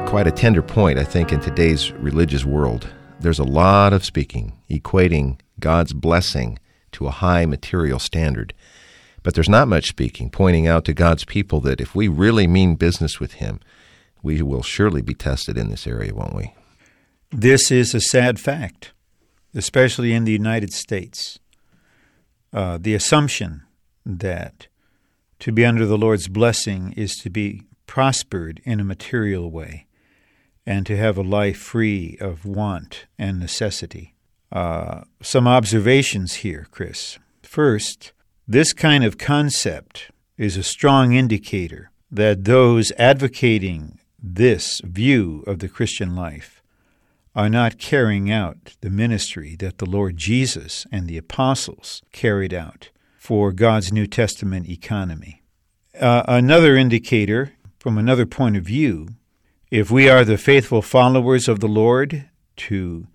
quite 0.06 0.26
a 0.26 0.32
tender 0.32 0.62
point, 0.62 0.98
I 0.98 1.04
think, 1.04 1.32
in 1.32 1.40
today's 1.40 1.92
religious 1.92 2.46
world. 2.46 2.88
There's 3.20 3.40
a 3.40 3.44
lot 3.44 3.92
of 3.92 4.06
speaking, 4.06 4.58
equating 4.70 5.38
God's 5.60 5.92
blessing 5.92 6.58
to 6.94 7.06
a 7.06 7.12
high 7.12 7.46
material 7.46 7.98
standard. 7.98 8.54
But 9.22 9.34
there's 9.34 9.48
not 9.48 9.68
much 9.68 9.88
speaking, 9.88 10.30
pointing 10.30 10.66
out 10.66 10.84
to 10.86 10.92
God's 10.92 11.24
people 11.24 11.60
that 11.60 11.80
if 11.80 11.94
we 11.94 12.08
really 12.08 12.46
mean 12.46 12.74
business 12.74 13.20
with 13.20 13.34
Him, 13.34 13.60
we 14.22 14.42
will 14.42 14.62
surely 14.62 15.02
be 15.02 15.14
tested 15.14 15.56
in 15.56 15.70
this 15.70 15.86
area, 15.86 16.14
won't 16.14 16.34
we? 16.34 16.54
This 17.30 17.70
is 17.70 17.94
a 17.94 18.00
sad 18.00 18.38
fact, 18.38 18.92
especially 19.54 20.12
in 20.12 20.24
the 20.24 20.32
United 20.32 20.72
States. 20.72 21.38
Uh, 22.52 22.78
the 22.80 22.94
assumption 22.94 23.62
that 24.06 24.68
to 25.40 25.52
be 25.52 25.64
under 25.64 25.84
the 25.84 25.98
Lord's 25.98 26.28
blessing 26.28 26.94
is 26.96 27.16
to 27.16 27.30
be 27.30 27.62
prospered 27.86 28.60
in 28.64 28.80
a 28.80 28.84
material 28.84 29.50
way 29.50 29.86
and 30.66 30.86
to 30.86 30.96
have 30.96 31.18
a 31.18 31.22
life 31.22 31.58
free 31.58 32.16
of 32.20 32.46
want 32.46 33.06
and 33.18 33.38
necessity. 33.38 34.13
Uh, 34.54 35.02
some 35.20 35.48
observations 35.48 36.36
here, 36.36 36.68
Chris. 36.70 37.18
First, 37.42 38.12
this 38.46 38.72
kind 38.72 39.02
of 39.02 39.18
concept 39.18 40.12
is 40.38 40.56
a 40.56 40.62
strong 40.62 41.12
indicator 41.12 41.90
that 42.08 42.44
those 42.44 42.92
advocating 42.96 43.98
this 44.22 44.80
view 44.84 45.42
of 45.48 45.58
the 45.58 45.68
Christian 45.68 46.14
life 46.14 46.62
are 47.34 47.48
not 47.48 47.78
carrying 47.78 48.30
out 48.30 48.76
the 48.80 48.90
ministry 48.90 49.56
that 49.56 49.78
the 49.78 49.90
Lord 49.90 50.16
Jesus 50.16 50.86
and 50.92 51.08
the 51.08 51.18
apostles 51.18 52.00
carried 52.12 52.54
out 52.54 52.90
for 53.18 53.50
God's 53.50 53.92
New 53.92 54.06
Testament 54.06 54.68
economy. 54.68 55.42
Uh, 55.98 56.22
another 56.28 56.76
indicator 56.76 57.54
from 57.80 57.98
another 57.98 58.24
point 58.24 58.56
of 58.56 58.64
view, 58.64 59.08
if 59.72 59.90
we 59.90 60.08
are 60.08 60.24
the 60.24 60.38
faithful 60.38 60.80
followers 60.80 61.48
of 61.48 61.58
the 61.58 61.68
Lord 61.68 62.30
to 62.56 63.08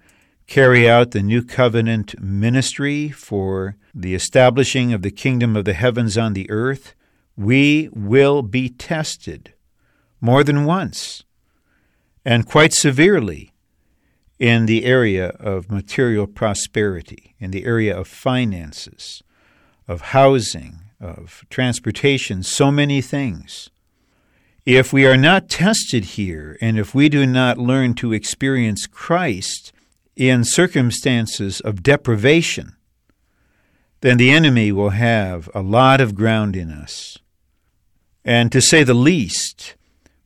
carry 0.50 0.90
out 0.90 1.12
the 1.12 1.22
new 1.22 1.44
covenant 1.44 2.20
ministry 2.20 3.10
for 3.10 3.76
the 3.94 4.16
establishing 4.16 4.92
of 4.92 5.04
the 5.04 5.12
kingdom 5.12 5.56
of 5.56 5.64
the 5.64 5.74
heavens 5.74 6.18
on 6.18 6.34
the 6.34 6.50
earth, 6.50 6.96
we 7.38 7.88
will 7.94 8.42
be 8.42 8.68
tested 8.68 9.54
more 10.20 10.44
than 10.44 10.66
once 10.66 11.24
and 12.26 12.48
quite 12.48 12.74
severely 12.74 13.52
in 14.40 14.66
the 14.66 14.86
area 14.86 15.28
of 15.40 15.70
material 15.70 16.26
prosperity, 16.26 17.36
in 17.40 17.52
the 17.52 17.64
area 17.64 17.96
of 17.96 18.08
finances, 18.08 19.22
of 19.88 20.02
housing, 20.02 20.80
of 21.00 21.46
transportation, 21.52 22.42
so 22.42 22.72
many 22.72 23.02
things. 23.02 23.70
If 24.66 24.92
we 24.92 25.06
are 25.06 25.18
not 25.18 25.48
tested 25.48 26.06
here, 26.06 26.58
and 26.60 26.80
if 26.80 26.96
we 26.96 27.08
do 27.08 27.28
not 27.28 27.60
learn 27.60 27.94
to 27.96 28.14
experience 28.14 28.88
Christ 28.88 29.72
in 30.20 30.44
circumstances 30.44 31.62
of 31.62 31.82
deprivation, 31.82 32.76
then 34.02 34.18
the 34.18 34.32
enemy 34.32 34.70
will 34.70 34.90
have 34.90 35.50
a 35.56 35.62
lot 35.62 36.02
of 36.02 36.14
ground 36.14 36.58
in 36.58 36.70
us. 36.70 37.18
And 38.26 38.52
to 38.52 38.62
say 38.62 38.84
the 38.84 38.94
least, 38.94 39.76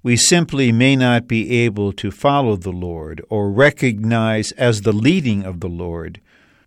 we 0.02 0.18
simply 0.18 0.72
may 0.72 0.96
not 0.96 1.28
be 1.28 1.60
able 1.64 1.94
to 1.94 2.10
follow 2.10 2.56
the 2.56 2.72
Lord 2.72 3.24
or 3.30 3.52
recognize 3.52 4.52
as 4.54 4.82
the 4.82 4.92
leading 4.92 5.44
of 5.44 5.60
the 5.60 5.70
Lord 5.70 6.20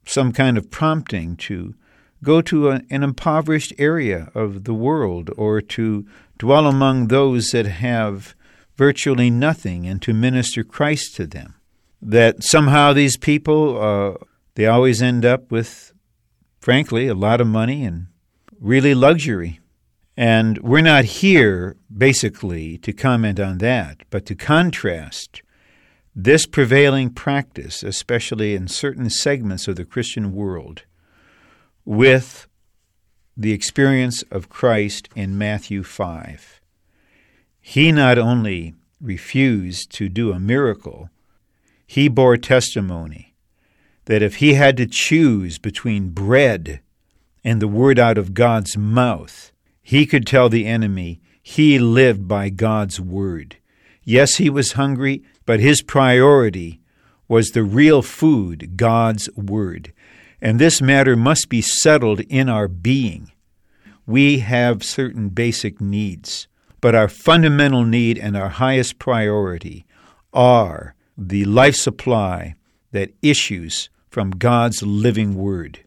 some 0.06 0.32
kind 0.32 0.56
of 0.56 0.70
prompting 0.70 1.36
to 1.36 1.74
go 2.22 2.40
to 2.42 2.70
an 2.70 2.86
impoverished 2.88 3.72
area 3.76 4.30
of 4.34 4.64
the 4.64 4.74
world 4.74 5.30
or 5.36 5.60
to 5.60 6.06
dwell 6.38 6.68
among 6.68 7.08
those 7.08 7.50
that 7.50 7.66
have 7.66 8.36
virtually 8.76 9.30
nothing 9.30 9.84
and 9.84 10.00
to 10.02 10.14
minister 10.14 10.62
Christ 10.62 11.16
to 11.16 11.26
them. 11.26 11.55
That 12.08 12.44
somehow 12.44 12.92
these 12.92 13.16
people, 13.16 13.82
uh, 13.82 14.24
they 14.54 14.66
always 14.66 15.02
end 15.02 15.24
up 15.24 15.50
with, 15.50 15.92
frankly, 16.60 17.08
a 17.08 17.14
lot 17.14 17.40
of 17.40 17.48
money 17.48 17.84
and 17.84 18.06
really 18.60 18.94
luxury. 18.94 19.58
And 20.16 20.58
we're 20.58 20.82
not 20.82 21.04
here 21.04 21.76
basically 21.94 22.78
to 22.78 22.92
comment 22.92 23.40
on 23.40 23.58
that, 23.58 24.04
but 24.08 24.24
to 24.26 24.36
contrast 24.36 25.42
this 26.14 26.46
prevailing 26.46 27.10
practice, 27.10 27.82
especially 27.82 28.54
in 28.54 28.68
certain 28.68 29.10
segments 29.10 29.66
of 29.66 29.74
the 29.74 29.84
Christian 29.84 30.32
world, 30.32 30.84
with 31.84 32.46
the 33.36 33.52
experience 33.52 34.22
of 34.30 34.48
Christ 34.48 35.08
in 35.14 35.36
Matthew 35.36 35.82
5. 35.82 36.60
He 37.60 37.90
not 37.90 38.16
only 38.16 38.74
refused 39.00 39.90
to 39.92 40.08
do 40.08 40.32
a 40.32 40.40
miracle, 40.40 41.10
he 41.86 42.08
bore 42.08 42.36
testimony 42.36 43.34
that 44.06 44.22
if 44.22 44.36
he 44.36 44.54
had 44.54 44.76
to 44.76 44.86
choose 44.86 45.58
between 45.58 46.10
bread 46.10 46.80
and 47.44 47.60
the 47.60 47.68
word 47.68 47.98
out 47.98 48.18
of 48.18 48.34
God's 48.34 48.76
mouth, 48.76 49.52
he 49.82 50.06
could 50.06 50.26
tell 50.26 50.48
the 50.48 50.66
enemy 50.66 51.20
he 51.42 51.78
lived 51.78 52.26
by 52.26 52.48
God's 52.48 53.00
word. 53.00 53.56
Yes, 54.02 54.36
he 54.36 54.50
was 54.50 54.72
hungry, 54.72 55.22
but 55.44 55.60
his 55.60 55.80
priority 55.82 56.80
was 57.28 57.50
the 57.50 57.62
real 57.62 58.02
food, 58.02 58.76
God's 58.76 59.28
word. 59.36 59.92
And 60.40 60.58
this 60.58 60.82
matter 60.82 61.14
must 61.14 61.48
be 61.48 61.62
settled 61.62 62.20
in 62.20 62.48
our 62.48 62.66
being. 62.66 63.30
We 64.06 64.40
have 64.40 64.84
certain 64.84 65.28
basic 65.28 65.80
needs, 65.80 66.48
but 66.80 66.96
our 66.96 67.08
fundamental 67.08 67.84
need 67.84 68.18
and 68.18 68.36
our 68.36 68.48
highest 68.48 68.98
priority 68.98 69.86
are 70.32 70.95
the 71.16 71.44
life 71.44 71.74
supply 71.74 72.54
that 72.92 73.14
issues 73.22 73.88
from 74.08 74.30
God's 74.30 74.82
living 74.82 75.34
word. 75.34 75.80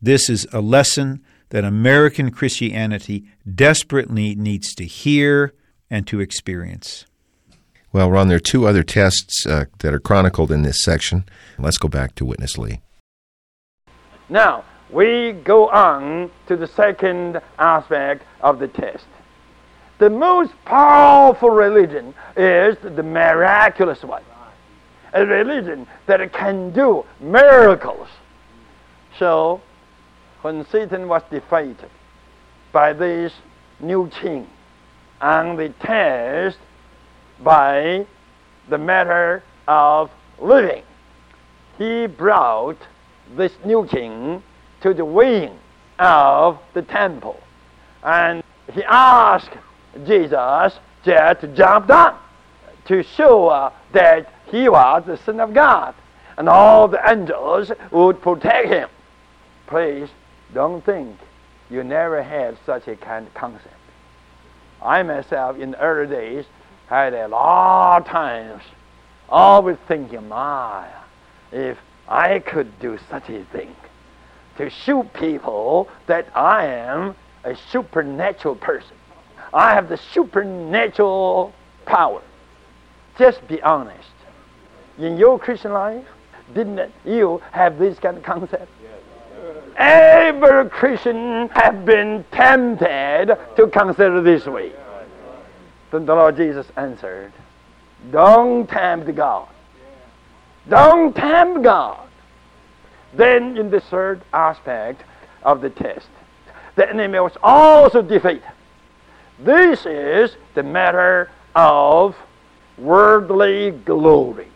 This 0.00 0.28
is 0.28 0.46
a 0.52 0.60
lesson 0.60 1.22
that 1.50 1.64
American 1.64 2.30
Christianity 2.30 3.24
desperately 3.54 4.34
needs 4.34 4.74
to 4.74 4.84
hear 4.84 5.54
and 5.90 6.06
to 6.06 6.20
experience. 6.20 7.06
Well, 7.92 8.10
Ron, 8.10 8.26
there 8.26 8.38
are 8.38 8.40
two 8.40 8.66
other 8.66 8.82
tests 8.82 9.46
uh, 9.46 9.66
that 9.78 9.94
are 9.94 10.00
chronicled 10.00 10.50
in 10.50 10.62
this 10.62 10.82
section. 10.82 11.24
Let's 11.58 11.78
go 11.78 11.86
back 11.86 12.16
to 12.16 12.24
Witness 12.24 12.58
Lee. 12.58 12.80
Now, 14.28 14.64
we 14.90 15.32
go 15.44 15.68
on 15.68 16.30
to 16.48 16.56
the 16.56 16.66
second 16.66 17.40
aspect 17.58 18.24
of 18.40 18.58
the 18.58 18.68
test. 18.68 19.06
The 19.98 20.10
most 20.10 20.52
powerful 20.64 21.50
religion 21.50 22.14
is 22.36 22.76
the 22.82 23.02
miraculous 23.02 24.02
one. 24.02 24.24
A 25.14 25.24
religion 25.24 25.86
that 26.06 26.32
can 26.32 26.72
do 26.72 27.04
miracles. 27.20 28.08
So, 29.18 29.60
when 30.42 30.66
Satan 30.66 31.08
was 31.08 31.22
defeated 31.30 31.88
by 32.72 32.92
this 32.92 33.32
new 33.80 34.08
king 34.08 34.48
and 35.20 35.58
the 35.58 35.68
test 35.80 36.58
by 37.40 38.06
the 38.68 38.78
matter 38.78 39.42
of 39.68 40.10
living, 40.40 40.82
he 41.78 42.06
brought 42.06 42.78
this 43.36 43.52
new 43.64 43.86
king 43.86 44.42
to 44.82 44.92
the 44.92 45.04
wing 45.04 45.58
of 45.98 46.58
the 46.74 46.82
temple. 46.82 47.40
And 48.02 48.42
he 48.72 48.82
asked 48.84 49.56
Jesus 50.04 50.78
just 51.04 51.40
to 51.40 51.48
jump 51.54 51.88
down 51.88 52.18
to 52.86 53.02
show 53.02 53.48
uh, 53.48 53.72
that 53.92 54.33
he 54.54 54.68
was 54.68 55.02
the 55.04 55.16
Son 55.16 55.40
of 55.40 55.52
God. 55.52 55.96
And 56.38 56.48
all 56.48 56.86
the 56.86 57.00
angels 57.10 57.72
would 57.90 58.22
protect 58.22 58.68
him. 58.68 58.88
Please 59.66 60.08
don't 60.52 60.84
think 60.84 61.18
you 61.70 61.82
never 61.82 62.22
had 62.22 62.56
such 62.64 62.86
a 62.86 62.94
kind 62.94 63.26
of 63.26 63.34
concept. 63.34 63.74
I 64.80 65.02
myself, 65.02 65.58
in 65.58 65.72
the 65.72 65.80
early 65.80 66.08
days, 66.08 66.44
had 66.86 67.14
a 67.14 67.26
lot 67.26 68.02
of 68.02 68.06
times 68.06 68.62
always 69.28 69.76
thinking, 69.88 70.28
my, 70.28 70.88
if 71.50 71.78
I 72.06 72.38
could 72.38 72.78
do 72.78 72.96
such 73.10 73.28
a 73.30 73.44
thing, 73.46 73.74
to 74.58 74.70
show 74.70 75.02
people 75.02 75.88
that 76.06 76.28
I 76.36 76.66
am 76.66 77.16
a 77.42 77.56
supernatural 77.72 78.54
person. 78.54 78.96
I 79.52 79.74
have 79.74 79.88
the 79.88 79.96
supernatural 79.96 81.52
power. 81.86 82.22
Just 83.18 83.46
be 83.48 83.60
honest. 83.62 84.13
In 84.98 85.16
your 85.16 85.38
Christian 85.38 85.72
life, 85.72 86.04
didn't 86.54 86.92
you 87.04 87.42
have 87.52 87.78
this 87.78 87.98
kind 87.98 88.16
of 88.16 88.22
concept? 88.22 88.68
every 89.76 90.68
Christian 90.70 91.48
have 91.50 91.84
been 91.84 92.24
tempted 92.32 93.36
to 93.56 93.66
consider 93.68 94.20
this 94.20 94.46
way. 94.46 94.72
Then 95.90 96.06
the 96.06 96.14
Lord 96.14 96.36
Jesus 96.36 96.66
answered, 96.76 97.32
Don't 98.10 98.68
tempt 98.68 99.14
God. 99.14 99.48
Don't 100.68 101.14
tempt 101.14 101.62
God. 101.62 102.08
Then, 103.12 103.56
in 103.56 103.70
the 103.70 103.80
third 103.80 104.22
aspect 104.32 105.04
of 105.44 105.60
the 105.60 105.70
test, 105.70 106.08
the 106.74 106.88
enemy 106.88 107.20
was 107.20 107.36
also 107.42 108.02
defeated. 108.02 108.42
This 109.38 109.86
is 109.86 110.36
the 110.54 110.62
matter 110.62 111.30
of 111.54 112.16
worldly 112.76 113.70
glory, 113.70 114.48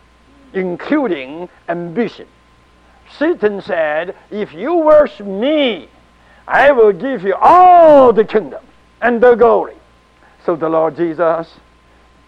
including 0.53 1.49
ambition. 1.67 2.27
Satan 3.17 3.61
said, 3.61 4.15
If 4.31 4.53
you 4.53 4.75
worship 4.75 5.25
me, 5.25 5.89
I 6.47 6.71
will 6.71 6.93
give 6.93 7.23
you 7.23 7.35
all 7.35 8.13
the 8.13 8.25
kingdom 8.25 8.63
and 9.01 9.21
the 9.21 9.35
glory. 9.35 9.75
So 10.45 10.55
the 10.55 10.69
Lord 10.69 10.95
Jesus, 10.95 11.55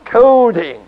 quoting 0.06 0.86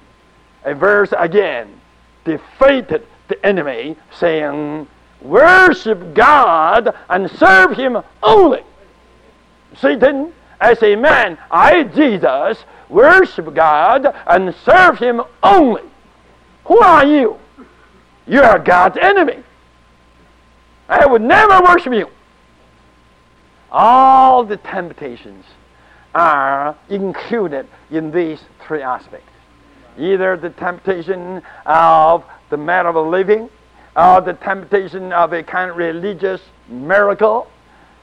a 0.63 0.73
verse 0.73 1.13
again, 1.17 1.79
defeated 2.25 3.05
the 3.27 3.45
enemy, 3.45 3.95
saying, 4.17 4.87
Worship 5.21 6.13
God 6.13 6.93
and 7.09 7.31
serve 7.31 7.77
Him 7.77 7.97
only. 8.21 8.61
Satan, 9.77 10.33
as 10.59 10.81
a 10.83 10.95
man, 10.95 11.37
I, 11.49 11.83
Jesus, 11.83 12.63
worship 12.89 13.53
God 13.53 14.13
and 14.27 14.53
serve 14.65 14.99
Him 14.99 15.21
only. 15.41 15.81
Who 16.65 16.79
are 16.79 17.05
you? 17.05 17.37
You 18.25 18.41
are 18.41 18.59
God's 18.59 18.97
enemy. 18.97 19.43
I 20.87 21.05
would 21.05 21.21
never 21.21 21.61
worship 21.61 21.93
you. 21.93 22.09
All 23.71 24.43
the 24.43 24.57
temptations 24.57 25.45
are 26.13 26.77
included 26.89 27.67
in 27.89 28.11
these 28.11 28.39
three 28.65 28.81
aspects. 28.81 29.29
Either 29.97 30.37
the 30.37 30.51
temptation 30.51 31.41
of 31.65 32.23
the 32.49 32.57
matter 32.57 32.89
of 32.89 33.07
living, 33.07 33.49
or 33.95 34.21
the 34.21 34.33
temptation 34.33 35.11
of 35.11 35.33
a 35.33 35.43
kind 35.43 35.71
of 35.71 35.77
religious 35.77 36.41
miracle, 36.67 37.47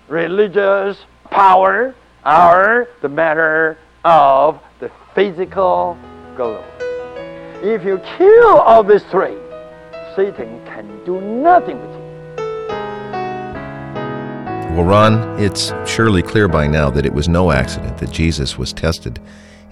religious 0.09 0.99
power, 1.31 1.95
or 2.25 2.89
the 3.01 3.09
matter 3.09 3.79
of 4.05 4.61
the 4.81 4.91
physical 5.15 5.97
glory. 6.37 6.90
If 7.63 7.85
you 7.85 7.99
kill 8.17 8.59
all 8.61 8.83
these 8.83 9.03
three, 9.05 9.37
Satan 10.17 10.65
can 10.65 11.05
do 11.05 11.21
nothing 11.21 11.79
with 11.79 11.91
you. 11.91 12.01
Well, 14.75 14.85
Ron, 14.85 15.39
it's 15.39 15.71
surely 15.85 16.23
clear 16.23 16.49
by 16.49 16.67
now 16.67 16.89
that 16.89 17.05
it 17.05 17.13
was 17.13 17.29
no 17.29 17.53
accident 17.53 17.99
that 17.99 18.11
Jesus 18.11 18.57
was 18.57 18.73
tested 18.73 19.21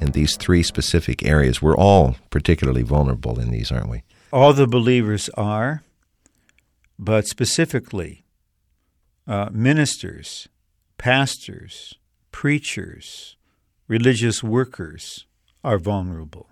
in 0.00 0.10
these 0.10 0.36
three 0.36 0.62
specific 0.62 1.24
areas. 1.24 1.62
We're 1.62 1.78
all 1.78 2.16
particularly 2.28 2.82
vulnerable 2.82 3.40
in 3.40 3.50
these, 3.50 3.72
aren't 3.72 3.88
we? 3.88 4.02
All 4.34 4.52
the 4.52 4.66
believers 4.66 5.30
are, 5.38 5.82
but 6.98 7.26
specifically, 7.26 8.22
uh, 9.26 9.48
ministers, 9.50 10.46
pastors, 10.98 11.94
preachers, 12.32 13.36
religious 13.86 14.42
workers 14.42 15.24
are 15.64 15.78
vulnerable. 15.78 16.47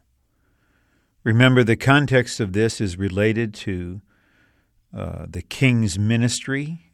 Remember, 1.27 1.65
the 1.65 1.75
context 1.75 2.39
of 2.39 2.53
this 2.53 2.81
is 2.81 2.97
related 2.97 3.53
to 3.53 4.01
uh, 4.97 5.27
the 5.29 5.43
king's 5.43 5.99
ministry. 5.99 6.93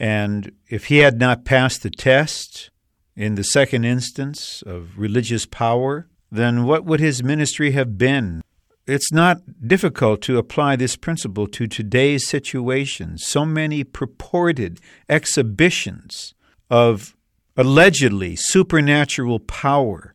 And 0.00 0.52
if 0.68 0.86
he 0.86 0.96
had 0.98 1.20
not 1.20 1.44
passed 1.44 1.82
the 1.82 1.90
test 1.90 2.70
in 3.14 3.34
the 3.34 3.44
second 3.44 3.84
instance 3.84 4.62
of 4.62 4.98
religious 4.98 5.44
power, 5.44 6.08
then 6.32 6.64
what 6.64 6.86
would 6.86 6.98
his 6.98 7.22
ministry 7.22 7.72
have 7.72 7.98
been? 7.98 8.40
It's 8.86 9.12
not 9.12 9.42
difficult 9.68 10.22
to 10.22 10.38
apply 10.38 10.76
this 10.76 10.96
principle 10.96 11.46
to 11.48 11.66
today's 11.66 12.26
situation. 12.26 13.18
So 13.18 13.44
many 13.44 13.84
purported 13.84 14.80
exhibitions 15.10 16.32
of 16.70 17.14
allegedly 17.54 18.34
supernatural 18.34 19.40
power. 19.40 20.14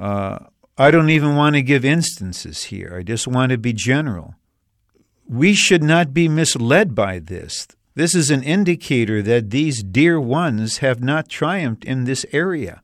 Uh, 0.00 0.38
I 0.80 0.92
don't 0.92 1.10
even 1.10 1.34
want 1.34 1.56
to 1.56 1.62
give 1.62 1.84
instances 1.84 2.64
here, 2.64 2.94
I 2.96 3.02
just 3.02 3.26
want 3.26 3.50
to 3.50 3.58
be 3.58 3.72
general. 3.72 4.36
We 5.26 5.52
should 5.52 5.82
not 5.82 6.14
be 6.14 6.28
misled 6.28 6.94
by 6.94 7.18
this. 7.18 7.66
This 7.96 8.14
is 8.14 8.30
an 8.30 8.44
indicator 8.44 9.20
that 9.22 9.50
these 9.50 9.82
dear 9.82 10.20
ones 10.20 10.78
have 10.78 11.02
not 11.02 11.28
triumphed 11.28 11.84
in 11.84 12.04
this 12.04 12.24
area. 12.30 12.82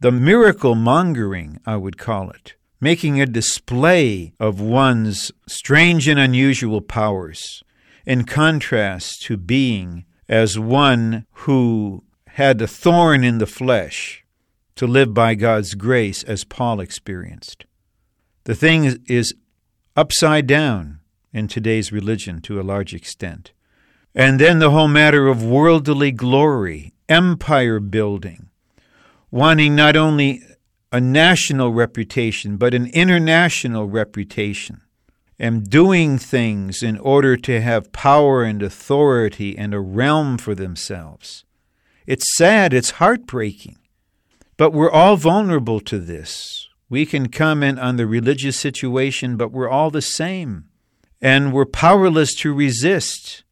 The 0.00 0.10
miracle 0.10 0.74
mongering, 0.74 1.60
I 1.64 1.76
would 1.76 1.96
call 1.96 2.30
it 2.30 2.56
making 2.80 3.20
a 3.20 3.26
display 3.26 4.32
of 4.38 4.60
one's 4.60 5.32
strange 5.46 6.06
and 6.08 6.20
unusual 6.20 6.80
powers, 6.80 7.62
in 8.04 8.24
contrast 8.24 9.22
to 9.22 9.36
being 9.36 10.04
as 10.28 10.58
one 10.58 11.24
who 11.32 12.02
had 12.28 12.60
a 12.60 12.66
thorn 12.66 13.24
in 13.24 13.38
the 13.38 13.46
flesh 13.46 14.25
to 14.76 14.86
live 14.86 15.12
by 15.12 15.34
God's 15.34 15.74
grace, 15.74 16.22
as 16.22 16.44
Paul 16.44 16.80
experienced. 16.80 17.66
The 18.44 18.54
thing 18.54 18.98
is 19.06 19.34
upside 19.96 20.46
down 20.46 21.00
in 21.32 21.48
today's 21.48 21.92
religion 21.92 22.40
to 22.42 22.60
a 22.60 22.62
large 22.62 22.94
extent. 22.94 23.52
And 24.14 24.38
then 24.38 24.58
the 24.58 24.70
whole 24.70 24.88
matter 24.88 25.28
of 25.28 25.44
worldly 25.44 26.12
glory, 26.12 26.94
empire 27.08 27.80
building, 27.80 28.48
wanting 29.30 29.74
not 29.74 29.96
only 29.96 30.42
a 30.92 31.00
national 31.00 31.72
reputation, 31.72 32.56
but 32.56 32.72
an 32.72 32.86
international 32.86 33.86
reputation, 33.86 34.80
and 35.38 35.68
doing 35.68 36.16
things 36.16 36.82
in 36.82 36.96
order 36.98 37.36
to 37.36 37.60
have 37.60 37.92
power 37.92 38.42
and 38.42 38.62
authority 38.62 39.58
and 39.58 39.74
a 39.74 39.80
realm 39.80 40.38
for 40.38 40.54
themselves. 40.54 41.44
It's 42.06 42.24
sad, 42.36 42.72
it's 42.72 42.92
heartbreaking, 42.92 43.76
but 44.56 44.72
we're 44.72 44.90
all 44.90 45.16
vulnerable 45.16 45.80
to 45.80 45.98
this. 45.98 46.68
We 46.88 47.04
can 47.04 47.28
comment 47.28 47.78
on 47.78 47.96
the 47.96 48.06
religious 48.06 48.58
situation, 48.58 49.36
but 49.36 49.52
we're 49.52 49.68
all 49.68 49.90
the 49.90 50.02
same, 50.02 50.66
and 51.20 51.52
we're 51.52 51.66
powerless 51.66 52.34
to 52.36 52.54
resist. 52.54 53.42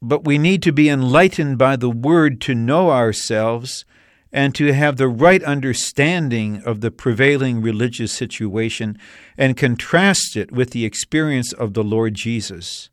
But 0.00 0.24
we 0.24 0.38
need 0.38 0.62
to 0.62 0.72
be 0.72 0.88
enlightened 0.88 1.58
by 1.58 1.76
the 1.76 1.90
Word 1.90 2.40
to 2.42 2.54
know 2.54 2.90
ourselves 2.90 3.84
and 4.32 4.52
to 4.56 4.72
have 4.72 4.96
the 4.96 5.08
right 5.08 5.42
understanding 5.44 6.60
of 6.64 6.80
the 6.80 6.90
prevailing 6.90 7.62
religious 7.62 8.12
situation 8.12 8.98
and 9.38 9.56
contrast 9.56 10.36
it 10.36 10.50
with 10.50 10.70
the 10.70 10.84
experience 10.84 11.52
of 11.52 11.74
the 11.74 11.84
Lord 11.84 12.14
Jesus, 12.14 12.90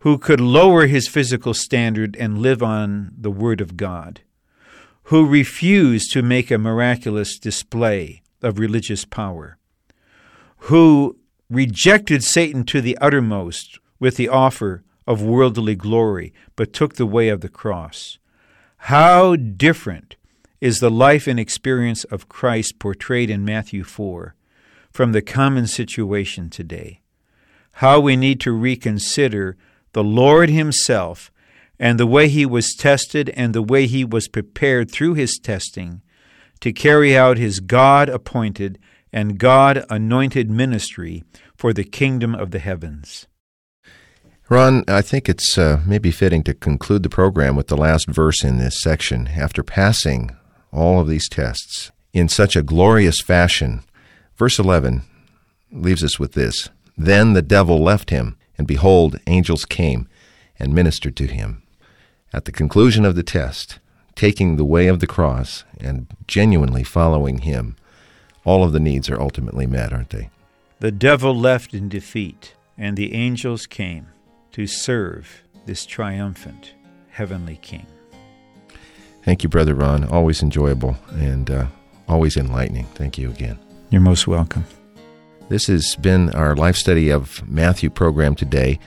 who 0.00 0.18
could 0.18 0.40
lower 0.40 0.86
his 0.86 1.08
physical 1.08 1.54
standard 1.54 2.14
and 2.20 2.38
live 2.38 2.62
on 2.62 3.12
the 3.16 3.30
Word 3.30 3.62
of 3.62 3.78
God, 3.78 4.20
who 5.06 5.24
refused 5.24 6.10
to 6.12 6.20
make 6.20 6.50
a 6.50 6.58
miraculous 6.58 7.38
display 7.38 8.22
of 8.42 8.58
religious 8.58 9.04
power, 9.04 9.56
who 10.58 11.16
rejected 11.48 12.24
Satan 12.24 12.64
to 12.64 12.80
the 12.80 12.98
uttermost 12.98 13.78
with 14.00 14.16
the 14.16 14.28
offer 14.28 14.82
of 15.06 15.22
worldly 15.22 15.76
glory, 15.76 16.32
but 16.56 16.72
took 16.72 16.94
the 16.94 17.06
way 17.06 17.28
of 17.28 17.40
the 17.40 17.48
cross. 17.48 18.18
How 18.78 19.36
different 19.36 20.16
is 20.60 20.80
the 20.80 20.90
life 20.90 21.28
and 21.28 21.38
experience 21.38 22.02
of 22.04 22.28
Christ 22.28 22.80
portrayed 22.80 23.30
in 23.30 23.44
Matthew 23.44 23.84
4 23.84 24.34
from 24.90 25.12
the 25.12 25.22
common 25.22 25.68
situation 25.68 26.50
today. 26.50 27.00
How 27.74 28.00
we 28.00 28.16
need 28.16 28.40
to 28.40 28.52
reconsider 28.52 29.56
the 29.92 30.02
Lord 30.02 30.50
Himself 30.50 31.30
and 31.78 31.98
the 31.98 32.06
way 32.06 32.28
He 32.28 32.46
was 32.46 32.74
tested 32.74 33.30
and 33.30 33.54
the 33.54 33.62
way 33.62 33.86
He 33.86 34.04
was 34.04 34.28
prepared 34.28 34.90
through 34.90 35.14
His 35.14 35.38
testing 35.38 36.02
to 36.60 36.72
carry 36.72 37.16
out 37.16 37.38
His 37.38 37.60
God 37.60 38.08
appointed 38.08 38.78
and 39.12 39.38
God 39.38 39.84
anointed 39.88 40.50
ministry 40.50 41.24
for 41.56 41.72
the 41.72 41.84
kingdom 41.84 42.34
of 42.34 42.50
the 42.50 42.58
heavens. 42.58 43.26
Ron, 44.48 44.84
I 44.86 45.02
think 45.02 45.28
it's 45.28 45.58
uh, 45.58 45.80
maybe 45.86 46.10
fitting 46.10 46.44
to 46.44 46.54
conclude 46.54 47.02
the 47.02 47.08
program 47.08 47.56
with 47.56 47.66
the 47.66 47.76
last 47.76 48.06
verse 48.08 48.44
in 48.44 48.58
this 48.58 48.80
section. 48.80 49.28
After 49.28 49.62
passing 49.62 50.36
all 50.72 51.00
of 51.00 51.08
these 51.08 51.28
tests 51.28 51.90
in 52.12 52.28
such 52.28 52.56
a 52.56 52.62
glorious 52.62 53.20
fashion. 53.20 53.82
Verse 54.36 54.58
11 54.58 55.02
leaves 55.72 56.04
us 56.04 56.18
with 56.18 56.32
this 56.32 56.68
Then 56.96 57.32
the 57.32 57.42
devil 57.42 57.82
left 57.82 58.10
him, 58.10 58.36
and 58.56 58.66
behold, 58.66 59.18
angels 59.26 59.64
came 59.64 60.08
and 60.58 60.74
ministered 60.74 61.16
to 61.16 61.26
him. 61.26 61.62
At 62.36 62.44
the 62.44 62.52
conclusion 62.52 63.06
of 63.06 63.14
the 63.14 63.22
test, 63.22 63.78
taking 64.14 64.56
the 64.56 64.64
way 64.64 64.88
of 64.88 65.00
the 65.00 65.06
cross 65.06 65.64
and 65.80 66.06
genuinely 66.28 66.84
following 66.84 67.38
him, 67.38 67.76
all 68.44 68.62
of 68.62 68.74
the 68.74 68.78
needs 68.78 69.08
are 69.08 69.18
ultimately 69.18 69.66
met, 69.66 69.90
aren't 69.90 70.10
they? 70.10 70.28
The 70.80 70.92
devil 70.92 71.34
left 71.34 71.72
in 71.72 71.88
defeat, 71.88 72.54
and 72.76 72.94
the 72.94 73.14
angels 73.14 73.66
came 73.66 74.08
to 74.52 74.66
serve 74.66 75.44
this 75.64 75.86
triumphant 75.86 76.74
heavenly 77.08 77.56
king. 77.56 77.86
Thank 79.24 79.42
you, 79.42 79.48
Brother 79.48 79.74
Ron. 79.74 80.04
Always 80.04 80.42
enjoyable 80.42 80.98
and 81.12 81.50
uh, 81.50 81.66
always 82.06 82.36
enlightening. 82.36 82.84
Thank 82.96 83.16
you 83.16 83.30
again. 83.30 83.58
You're 83.88 84.02
most 84.02 84.26
welcome. 84.26 84.66
This 85.48 85.68
has 85.68 85.96
been 85.96 86.28
our 86.34 86.54
life 86.54 86.76
study 86.76 87.08
of 87.08 87.48
Matthew 87.48 87.88
program 87.88 88.34
today, 88.34 88.78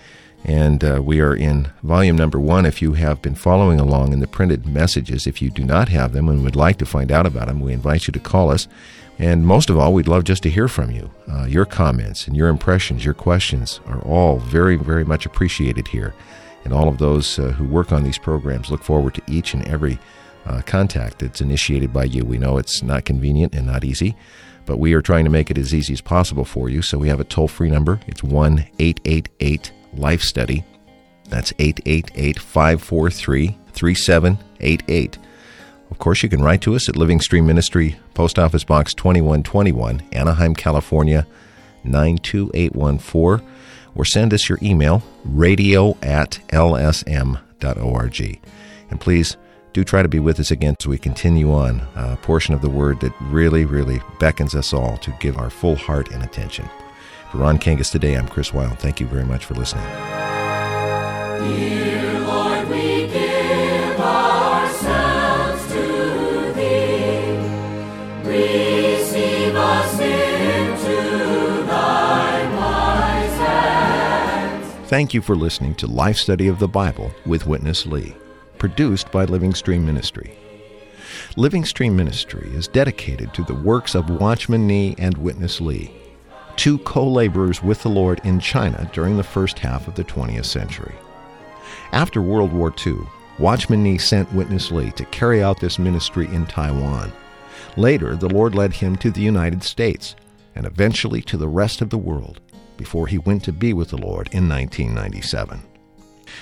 and 0.45 0.83
uh, 0.83 1.01
we 1.03 1.19
are 1.19 1.35
in 1.35 1.69
volume 1.83 2.15
number 2.15 2.39
one. 2.39 2.65
If 2.65 2.81
you 2.81 2.93
have 2.93 3.21
been 3.21 3.35
following 3.35 3.79
along 3.79 4.13
in 4.13 4.19
the 4.19 4.27
printed 4.27 4.65
messages, 4.65 5.27
if 5.27 5.41
you 5.41 5.49
do 5.49 5.63
not 5.63 5.89
have 5.89 6.13
them 6.13 6.29
and 6.29 6.43
would 6.43 6.55
like 6.55 6.77
to 6.77 6.85
find 6.85 7.11
out 7.11 7.25
about 7.25 7.47
them, 7.47 7.59
we 7.59 7.73
invite 7.73 8.07
you 8.07 8.13
to 8.13 8.19
call 8.19 8.49
us. 8.49 8.67
And 9.17 9.45
most 9.45 9.69
of 9.69 9.77
all, 9.77 9.93
we'd 9.93 10.07
love 10.07 10.23
just 10.23 10.43
to 10.43 10.49
hear 10.49 10.69
from 10.69 10.91
you. 10.91 11.11
Uh, 11.29 11.43
your 11.43 11.65
comments 11.65 12.25
and 12.25 12.37
your 12.37 12.47
impressions, 12.47 13.03
your 13.03 13.13
questions 13.13 13.81
are 13.85 13.99
all 14.01 14.37
very, 14.37 14.77
very 14.77 15.03
much 15.03 15.25
appreciated 15.25 15.89
here. 15.89 16.15
And 16.63 16.73
all 16.73 16.87
of 16.87 16.99
those 16.99 17.37
uh, 17.37 17.51
who 17.51 17.65
work 17.65 17.91
on 17.91 18.03
these 18.03 18.17
programs 18.17 18.71
look 18.71 18.83
forward 18.83 19.15
to 19.15 19.21
each 19.27 19.53
and 19.53 19.67
every 19.67 19.99
uh, 20.45 20.61
contact 20.65 21.19
that's 21.19 21.41
initiated 21.41 21.91
by 21.91 22.05
you. 22.05 22.23
We 22.23 22.37
know 22.37 22.57
it's 22.57 22.81
not 22.81 23.03
convenient 23.03 23.53
and 23.53 23.67
not 23.67 23.83
easy, 23.83 24.15
but 24.65 24.79
we 24.79 24.93
are 24.93 25.01
trying 25.01 25.25
to 25.25 25.31
make 25.31 25.51
it 25.51 25.57
as 25.57 25.73
easy 25.73 25.93
as 25.93 26.01
possible 26.01 26.45
for 26.45 26.69
you. 26.69 26.81
So 26.81 26.97
we 26.97 27.09
have 27.09 27.19
a 27.19 27.25
toll 27.25 27.49
free 27.49 27.69
number. 27.69 27.99
It's 28.07 28.23
1 28.23 28.65
888 28.79 29.73
Life 29.93 30.21
Study. 30.21 30.63
That's 31.29 31.53
888 31.59 32.39
543 32.39 33.57
3788. 33.73 35.17
Of 35.91 35.97
course, 35.97 36.21
you 36.21 36.29
can 36.29 36.41
write 36.41 36.61
to 36.61 36.75
us 36.75 36.87
at 36.87 36.95
Living 36.95 37.19
Stream 37.19 37.47
Ministry, 37.47 37.97
Post 38.13 38.37
Office 38.37 38.63
Box 38.63 38.93
2121, 38.93 40.03
Anaheim, 40.11 40.53
California 40.53 41.25
92814, 41.83 43.47
or 43.95 44.05
send 44.05 44.33
us 44.33 44.47
your 44.47 44.59
email, 44.61 45.01
radio 45.25 45.97
at 46.01 46.39
lsm.org. 46.49 48.39
And 48.91 48.99
please, 48.99 49.37
do 49.73 49.83
try 49.83 50.01
to 50.01 50.07
be 50.09 50.19
with 50.19 50.39
us 50.39 50.51
again 50.51 50.75
as 50.79 50.87
we 50.87 50.97
continue 50.97 51.51
on 51.53 51.81
a 51.95 52.17
portion 52.17 52.53
of 52.53 52.61
the 52.61 52.69
Word 52.69 52.99
that 53.01 53.13
really, 53.21 53.65
really 53.65 54.01
beckons 54.19 54.55
us 54.55 54.73
all 54.73 54.97
to 54.97 55.15
give 55.19 55.37
our 55.37 55.49
full 55.49 55.75
heart 55.75 56.11
and 56.11 56.23
attention. 56.23 56.69
For 57.31 57.37
Ron 57.37 57.59
Kangas 57.59 57.91
today, 57.91 58.15
I'm 58.15 58.27
Chris 58.27 58.51
Wild. 58.53 58.79
Thank 58.79 58.99
you 58.99 59.05
very 59.05 59.23
much 59.23 59.45
for 59.45 59.53
listening. 59.53 59.85
Dear 61.47 62.19
Lord, 62.21 62.67
we 62.69 63.05
give 63.07 63.99
ourselves 63.99 65.67
to 65.67 66.53
Thee. 66.55 67.37
Receive 68.27 69.55
us 69.55 69.99
into 69.99 71.63
Thy 71.67 72.55
wise 72.55 73.37
hand. 73.37 74.87
Thank 74.87 75.13
you 75.13 75.21
for 75.21 75.35
listening 75.35 75.75
to 75.75 75.85
Life 75.85 76.17
Study 76.17 76.47
of 76.47 76.57
the 76.57 76.67
Bible 76.67 77.11
with 77.27 77.45
Witness 77.45 77.85
Lee, 77.85 78.15
produced 78.57 79.11
by 79.11 79.25
Living 79.25 79.53
Stream 79.53 79.85
Ministry. 79.85 80.35
Living 81.37 81.63
Stream 81.63 81.95
Ministry 81.95 82.49
is 82.55 82.67
dedicated 82.67 83.35
to 83.35 83.43
the 83.43 83.53
works 83.53 83.93
of 83.93 84.09
Watchman 84.09 84.65
Nee 84.65 84.95
and 84.97 85.15
Witness 85.15 85.61
Lee, 85.61 85.93
two 86.59 86.77
co 86.79 87.07
laborers 87.07 87.63
with 87.63 87.81
the 87.83 87.89
Lord 87.89 88.19
in 88.25 88.37
China 88.37 88.89
during 88.91 89.15
the 89.15 89.23
first 89.23 89.57
half 89.59 89.87
of 89.87 89.95
the 89.95 90.03
20th 90.03 90.43
century. 90.43 90.93
After 91.93 92.21
World 92.21 92.51
War 92.51 92.73
II, 92.85 92.97
Watchman 93.39 93.81
Nee 93.81 93.97
sent 93.97 94.33
Witness 94.33 94.69
Lee 94.69 94.91
to 94.91 95.05
carry 95.05 95.41
out 95.41 95.61
this 95.61 95.79
ministry 95.79 96.25
in 96.25 96.45
Taiwan. 96.45 97.13
Later, 97.77 98.17
the 98.17 98.27
Lord 98.27 98.55
led 98.55 98.73
him 98.73 98.97
to 98.97 99.09
the 99.09 99.21
United 99.21 99.63
States 99.63 100.17
and 100.53 100.65
eventually 100.65 101.21
to 101.21 101.37
the 101.37 101.47
rest 101.47 101.79
of 101.79 101.91
the 101.91 101.97
world 101.97 102.41
before 102.75 103.07
he 103.07 103.19
went 103.19 103.41
to 103.45 103.53
be 103.53 103.71
with 103.71 103.91
the 103.91 103.97
Lord 103.97 104.27
in 104.33 104.49
1997. 104.49 105.61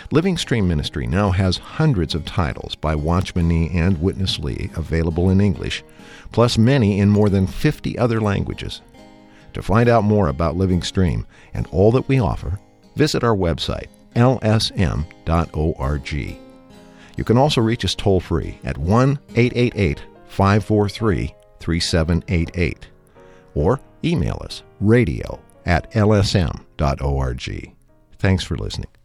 Living 0.10 0.36
Stream 0.36 0.68
Ministry 0.68 1.06
now 1.06 1.30
has 1.30 1.60
hundreds 1.60 2.16
of 2.16 2.26
titles 2.26 2.74
by 2.74 2.96
Watchman 2.96 3.48
Nee 3.48 3.70
and 3.72 4.02
Witness 4.02 4.40
Lee 4.40 4.72
available 4.76 5.30
in 5.30 5.40
English, 5.40 5.84
plus 6.32 6.58
many 6.58 7.00
in 7.00 7.10
more 7.10 7.30
than 7.30 7.46
50 7.46 8.00
other 8.00 8.20
languages. 8.20 8.82
To 9.58 9.64
find 9.64 9.90
out 9.90 10.04
more 10.04 10.28
about 10.28 10.56
Living 10.56 10.84
Stream 10.84 11.26
and 11.56 11.66
all 11.72 11.92
that 11.94 12.08
we 12.08 12.20
offer, 12.20 12.60
visit 12.96 13.24
our 13.24 13.36
website, 13.36 13.88
lsm.org. 14.16 16.14
You 17.18 17.24
can 17.24 17.38
also 17.40 17.62
reach 17.62 17.84
us 17.84 17.96
toll 17.96 18.20
free 18.20 18.60
at 18.64 18.78
1 18.78 19.18
888 19.36 20.04
543 20.28 21.34
3788 21.60 22.88
or 23.56 23.80
email 24.06 24.40
us 24.42 24.62
radio 24.80 25.40
at 25.66 25.92
lsm.org. 25.94 27.74
Thanks 28.20 28.44
for 28.44 28.58
listening. 28.58 28.97